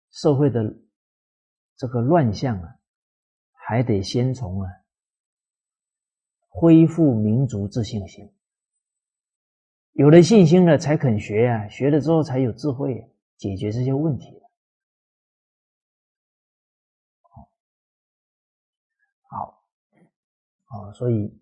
[0.09, 0.61] 社会的
[1.77, 2.75] 这个乱象啊，
[3.53, 4.69] 还得先从啊。
[6.49, 8.35] 恢复民族自信心。
[9.99, 14.41] 有了信心了，才肯学呀，学了之后才有智慧解决这些问题。
[19.23, 19.61] 好，
[20.63, 21.37] 好，所以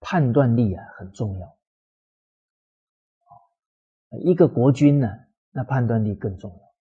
[0.00, 1.58] 判断力啊很重要。
[4.22, 5.06] 一个国君呢，
[5.50, 6.74] 那判断力更重要。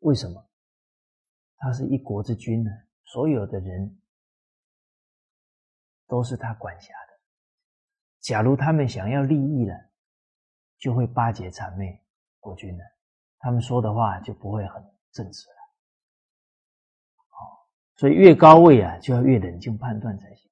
[0.00, 0.44] 为什么？
[1.58, 2.70] 他是一国之君呢，
[3.04, 3.96] 所有的人。
[6.10, 7.20] 都是他管辖的。
[8.18, 9.74] 假如他们想要利益了，
[10.76, 12.04] 就会巴结谄媚
[12.40, 12.84] 国君了。
[13.38, 14.82] 他们说的话就不会很
[15.12, 15.56] 正直了。
[17.28, 17.38] 哦，
[17.94, 20.50] 所以越高位啊，就要越冷静判断才行。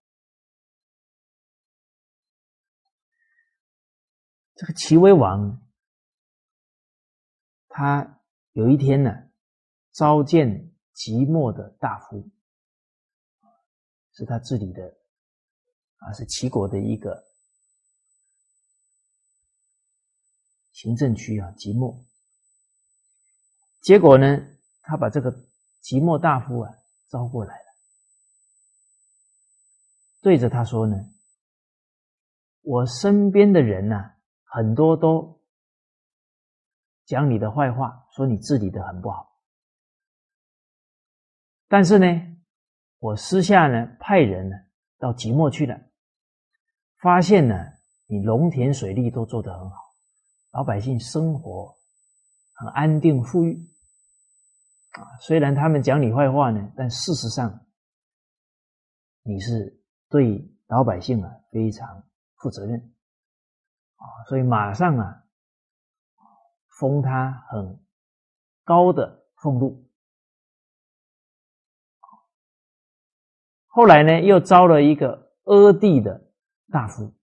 [4.55, 5.61] 这个齐威王，
[7.69, 8.21] 他
[8.53, 9.29] 有一天呢，
[9.91, 12.31] 召见即墨的大夫，
[14.13, 14.97] 是他治理的。
[15.99, 17.25] 啊，是齐国的一个
[20.73, 22.05] 行政区啊，即墨。
[23.81, 24.27] 结果呢，
[24.83, 25.35] 他把这个
[25.81, 26.73] 即墨大夫啊
[27.09, 27.65] 招过来了，
[30.21, 30.97] 对着他说呢
[32.63, 34.13] ：“我身边的人呢，
[34.45, 35.41] 很多都
[37.07, 39.41] 讲你的坏话，说你治理的很不好。
[41.67, 42.07] 但是呢，
[42.99, 44.57] 我私下呢派人呢
[44.99, 45.81] 到即墨去了。”
[47.01, 47.55] 发现呢，
[48.07, 49.77] 你农田水利都做得很好，
[50.51, 51.73] 老百姓生活
[52.55, 53.57] 很安定富裕
[54.93, 55.07] 啊。
[55.21, 57.67] 虽然他们讲你坏话呢，但事实上
[59.23, 62.03] 你是对老百姓啊非常
[62.37, 62.81] 负责任
[63.95, 65.25] 啊，所以马上啊
[66.81, 67.81] 封他很
[68.65, 69.89] 高的俸禄。
[73.67, 76.28] 后来呢，又招了一个阿弟的。
[76.71, 77.15] 大夫，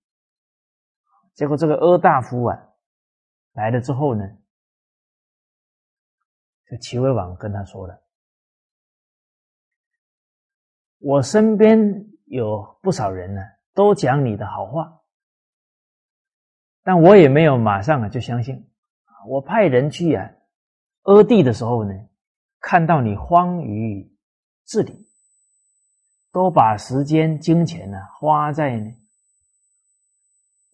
[1.36, 2.58] 结果这个阿大夫啊
[3.54, 4.24] 来了之后呢，
[6.66, 8.02] 这齐威王跟他说了
[10.98, 11.80] ：“我身边
[12.26, 13.42] 有不少人呢，
[13.76, 15.00] 都讲你的好话，
[16.82, 18.68] 但我也没有马上啊就相信。
[19.28, 20.28] 我派人去啊
[21.04, 21.94] 阿地的时候呢，
[22.60, 24.12] 看到你荒于
[24.66, 25.08] 治理，
[26.32, 28.92] 都把时间金钱呢花在呢。”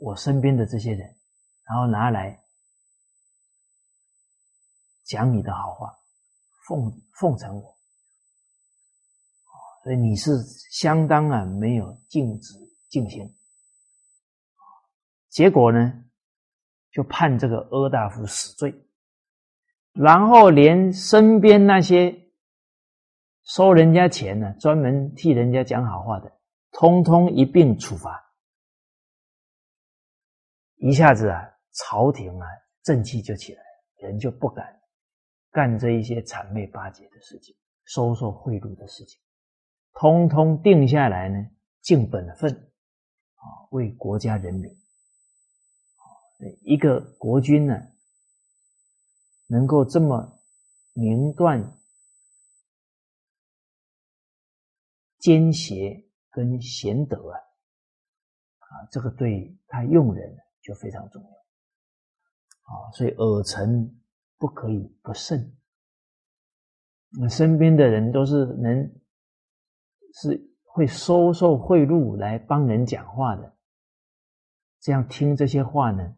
[0.01, 1.15] 我身边的这些人，
[1.63, 2.43] 然后拿来
[5.03, 5.95] 讲你的好话，
[6.67, 7.77] 奉奉承我，
[9.83, 10.31] 所以你是
[10.71, 12.55] 相当啊没有尽职
[12.89, 13.31] 尽心，
[15.29, 16.03] 结果呢，
[16.91, 18.73] 就判这个阿大夫死罪，
[19.93, 22.17] 然后连身边那些
[23.43, 26.31] 收人家钱呢，专门替人家讲好话的，
[26.71, 28.30] 通通一并处罚。
[30.83, 31.39] 一下子啊，
[31.73, 32.47] 朝廷啊，
[32.81, 34.81] 正气就起来了，人就不敢
[35.51, 37.55] 干这一些谄媚巴结的事情，
[37.85, 39.21] 收受贿赂的事情，
[39.93, 41.37] 通通定下来呢，
[41.81, 42.51] 尽本分
[43.35, 44.75] 啊，为国家人民，
[46.63, 47.79] 一个国君呢，
[49.45, 50.41] 能够这么
[50.93, 51.77] 明断
[55.19, 57.37] 奸邪跟贤德啊，
[58.57, 60.40] 啊，这个对他用人。
[60.61, 63.99] 就非常重要，啊，所以耳臣
[64.37, 65.57] 不可以不慎。
[67.19, 69.01] 那身边的人都是能
[70.13, 73.57] 是会收受贿赂来帮人讲话的，
[74.79, 76.15] 这样听这些话呢，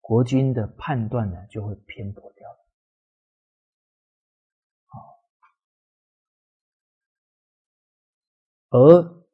[0.00, 2.58] 国君的判断呢就会偏颇掉了。
[8.70, 9.24] 而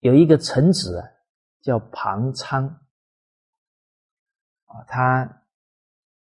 [0.00, 1.08] 有一个臣子啊，
[1.62, 2.84] 叫庞昌。
[4.68, 5.42] 啊，他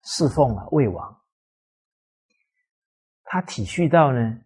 [0.04, 1.20] 侍奉了魏王，
[3.24, 4.40] 他体恤到呢，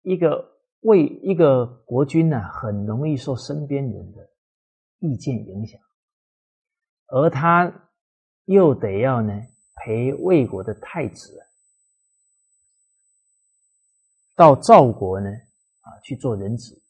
[0.00, 0.50] 一个
[0.80, 4.30] 魏一个国君呢，很容易受身边人的
[4.98, 5.78] 意见影响，
[7.08, 7.70] 而他
[8.46, 9.32] 又得要呢
[9.76, 11.38] 陪魏国的太子
[14.34, 16.80] 到赵国呢啊去做人质，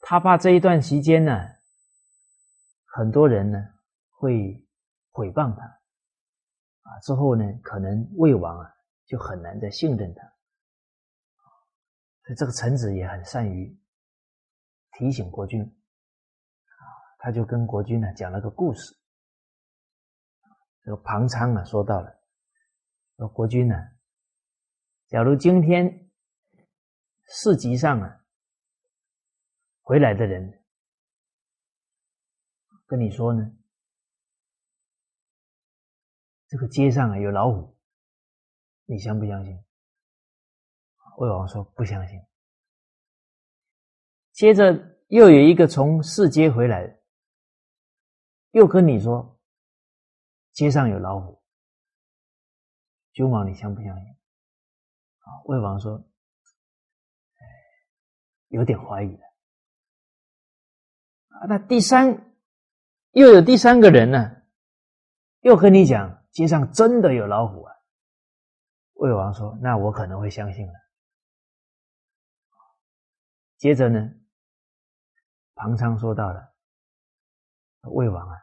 [0.00, 1.57] 他怕这一段时间呢。
[2.98, 3.64] 很多人呢
[4.10, 4.60] 会
[5.12, 8.74] 毁谤他啊，之后呢可能魏王啊
[9.06, 10.22] 就很难再信任他，
[12.24, 13.80] 所以这个臣子也很善于
[14.90, 16.82] 提醒国君啊，
[17.20, 18.96] 他就跟国君呢讲了个故事，
[20.82, 22.20] 这个庞昌啊说到了，
[23.16, 23.76] 说国君呢，
[25.06, 26.10] 假如今天
[27.28, 28.24] 市集上啊
[29.82, 30.57] 回来的人
[32.88, 33.54] 跟你说呢，
[36.48, 37.76] 这个街上啊有老虎，
[38.86, 39.62] 你相不相信？
[41.18, 42.18] 魏王说不相信。
[44.32, 44.72] 接着
[45.08, 46.98] 又有一个从市街回来，
[48.52, 49.38] 又跟你说
[50.52, 51.40] 街上有老虎，
[53.12, 54.10] 君王你相不相信？
[55.20, 56.02] 啊，魏王说。
[58.50, 59.22] 有点怀疑了
[61.28, 61.44] 啊！
[61.46, 62.27] 那第三
[63.18, 64.42] 又有第三个人呢，
[65.40, 67.74] 又跟你讲街上真的有老虎啊！
[68.94, 70.72] 魏王说：“那我可能会相信了。”
[73.58, 74.08] 接着呢，
[75.54, 76.54] 庞昌说到了
[77.90, 78.36] ：“魏王啊，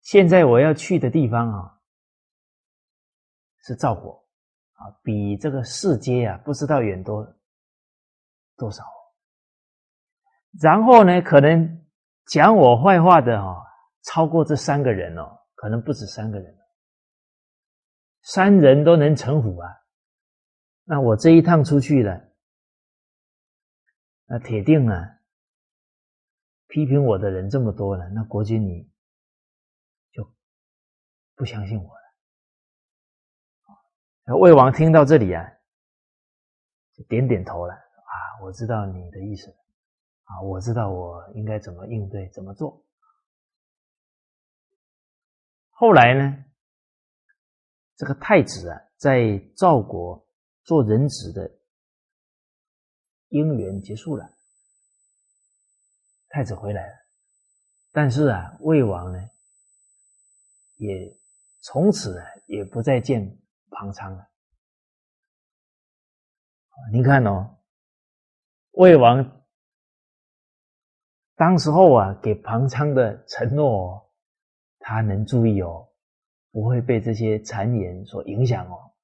[0.00, 1.78] 现在我要去的地方啊，
[3.58, 4.26] 是赵国
[4.72, 7.24] 啊，比这个市街啊，不知道远多
[8.56, 8.82] 多少。”
[10.60, 11.86] 然后呢，可能
[12.26, 13.65] 讲我坏话的哈，
[14.06, 16.56] 超过这三个人哦，可能不止三个人，
[18.22, 19.68] 三人都能成虎啊。
[20.84, 22.28] 那我这一趟出去了，
[24.26, 25.18] 那铁定啊，
[26.68, 28.88] 批评我的人这么多了，那国君你
[30.12, 30.32] 就
[31.34, 31.96] 不相信我了。
[34.38, 35.44] 魏王听到这里啊，
[36.94, 39.50] 就点点头了啊，我知道你的意思。
[40.24, 42.85] 啊，我知道我应该怎么应对，怎么做。
[45.78, 46.44] 后来呢，
[47.96, 50.26] 这个太子啊，在赵国
[50.64, 51.50] 做人质的
[53.28, 54.26] 姻缘结束了，
[56.30, 56.94] 太子回来了，
[57.92, 59.18] 但是啊，魏王呢，
[60.76, 61.14] 也
[61.60, 63.38] 从此啊，也不再见
[63.68, 64.26] 庞昌了。
[66.90, 67.58] 你看哦，
[68.70, 69.44] 魏王。
[71.34, 74.05] 当时候啊，给庞昌的承诺，
[74.88, 75.88] 他能注意哦，
[76.52, 78.94] 不会被这些谗言所影响哦。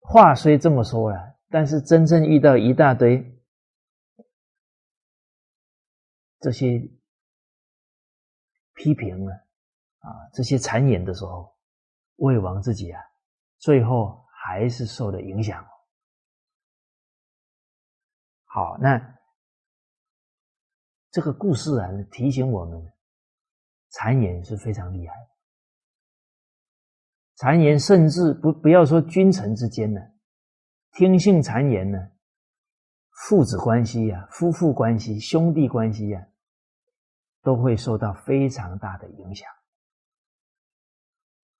[0.00, 3.38] 话虽这么说了，但是真正遇到一大堆
[6.40, 6.78] 这些
[8.72, 9.32] 批评呢，
[9.98, 11.54] 啊，这些谗言的时候，
[12.16, 13.02] 魏王自己啊，
[13.58, 15.62] 最后还是受了影响。
[18.44, 19.15] 好，那
[21.16, 22.92] 这个故事啊，提醒我们，
[23.92, 25.30] 谗言是非常厉害的。
[27.38, 29.98] 谗言甚至不不要说君臣之间呢，
[30.92, 31.98] 听信谗言呢，
[33.24, 36.28] 父子关系呀、夫妇关系、兄弟关系呀，
[37.40, 39.48] 都会受到非常大的影响。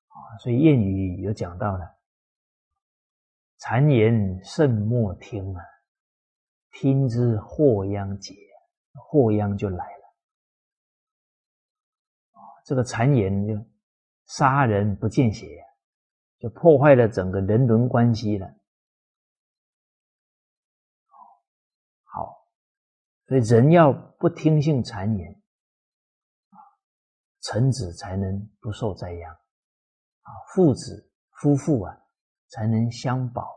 [0.09, 1.97] 啊，所以谚语有讲到了，
[3.59, 5.62] 谗言慎莫听啊。
[6.73, 8.35] 听之祸殃解，
[8.97, 10.14] 祸殃就来了。
[12.64, 13.55] 这个谗言就
[14.27, 15.47] 杀人不见血，
[16.39, 18.52] 就破坏了整个人伦关系了。
[22.02, 22.48] 好，
[23.27, 25.40] 所以人要不听信谗言，
[27.43, 31.97] 臣子才能不受灾殃，啊，父子夫妇啊，
[32.48, 33.48] 才能相保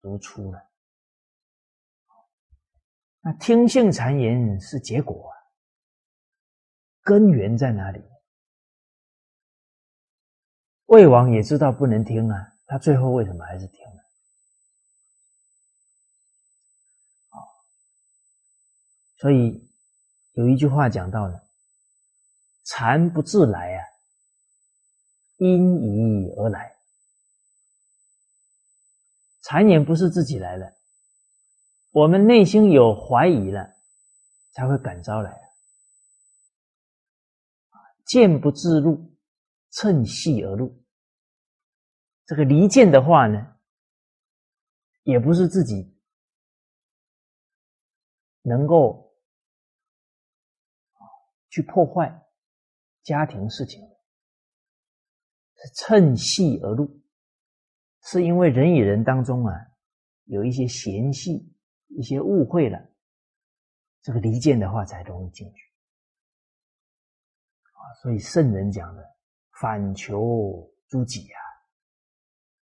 [0.00, 0.69] 如初了。
[3.22, 5.36] 那听信谗言是结果啊，
[7.02, 8.02] 根源在哪里？
[10.86, 13.96] 魏王也知道不能听啊，他最后为什么还是听了？
[17.28, 17.36] 啊，
[19.18, 19.70] 所以
[20.32, 21.46] 有一句话讲到了
[22.64, 23.84] ：“谗不自来啊，
[25.36, 26.74] 因疑而来。”
[29.44, 30.79] 谗言不是自己来的。
[31.92, 33.74] 我们内心有怀疑了，
[34.52, 35.40] 才会感召来。
[38.04, 39.16] 剑不自入，
[39.70, 40.84] 趁隙而入。
[42.26, 43.56] 这个离间的话呢，
[45.02, 45.96] 也不是自己
[48.42, 49.12] 能够
[51.48, 52.24] 去破坏
[53.02, 53.80] 家庭事情，
[55.56, 57.00] 是趁隙而入，
[58.02, 59.52] 是因为人与人当中啊
[60.26, 61.52] 有一些嫌隙。
[61.90, 62.90] 一些误会了，
[64.02, 65.62] 这个离间的话才容易进去
[67.72, 67.80] 啊。
[68.02, 69.16] 所以圣人讲的
[69.60, 71.38] “反求诸己”啊，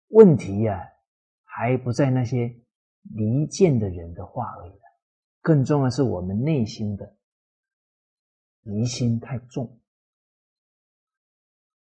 [0.10, 0.88] 问题呀
[1.44, 2.54] 还不在那些
[3.16, 4.74] 离间的人的话而已，
[5.42, 7.18] 更重要是我们内心的
[8.62, 9.80] 疑心太重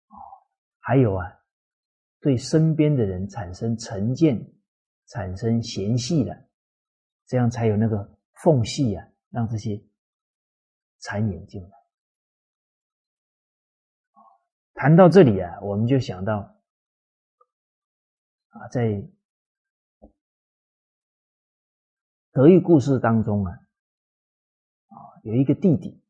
[0.07, 0.15] 啊。
[0.79, 1.39] 还有啊，
[2.19, 4.53] 对身边的人产生成见、
[5.07, 6.35] 产生嫌隙了，
[7.25, 9.81] 这样才有那个缝隙啊，让这些
[10.99, 11.69] 残眼进来。
[14.73, 16.55] 谈到这里啊，我们就想到
[18.49, 19.07] 啊，在
[22.31, 23.51] 德育故事当中啊，
[24.89, 26.01] 啊有一个弟弟。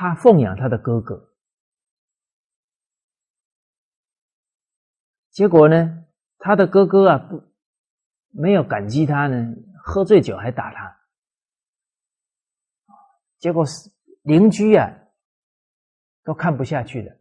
[0.00, 1.27] 他奉养他的哥哥，
[5.38, 6.04] 结果呢，
[6.38, 7.44] 他的哥哥啊不
[8.30, 9.54] 没有感激他呢，
[9.84, 10.98] 喝醉酒还打他，
[13.38, 13.88] 结果是
[14.22, 14.90] 邻居啊
[16.24, 17.16] 都看不下去了，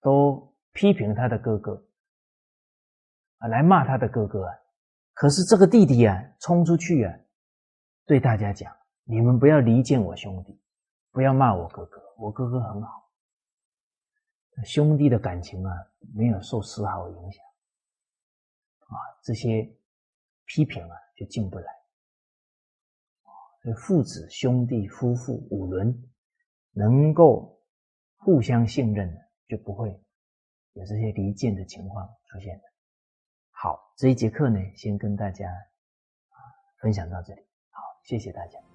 [0.00, 1.86] 都批评他的哥哥
[3.38, 4.52] 啊，来骂他的哥哥啊。
[5.12, 7.14] 可是这个弟弟啊，冲出去啊，
[8.04, 8.76] 对大家讲。
[9.04, 10.60] 你们不要离间我兄弟，
[11.12, 13.01] 不要骂我哥哥，我哥哥很好，
[14.64, 15.72] 兄弟的感情啊
[16.14, 17.44] 没有受丝毫影响，
[18.86, 19.68] 啊，这些
[20.44, 21.72] 批评啊就进不来，
[23.62, 26.10] 所以父子、兄弟、夫妇五伦
[26.72, 27.60] 能够
[28.18, 29.88] 互相信任的，就不会
[30.74, 32.64] 有这些离间的情况出现的。
[33.50, 35.46] 好，这一节课呢，先跟大家
[36.80, 38.71] 分享到这里，好，谢谢大家。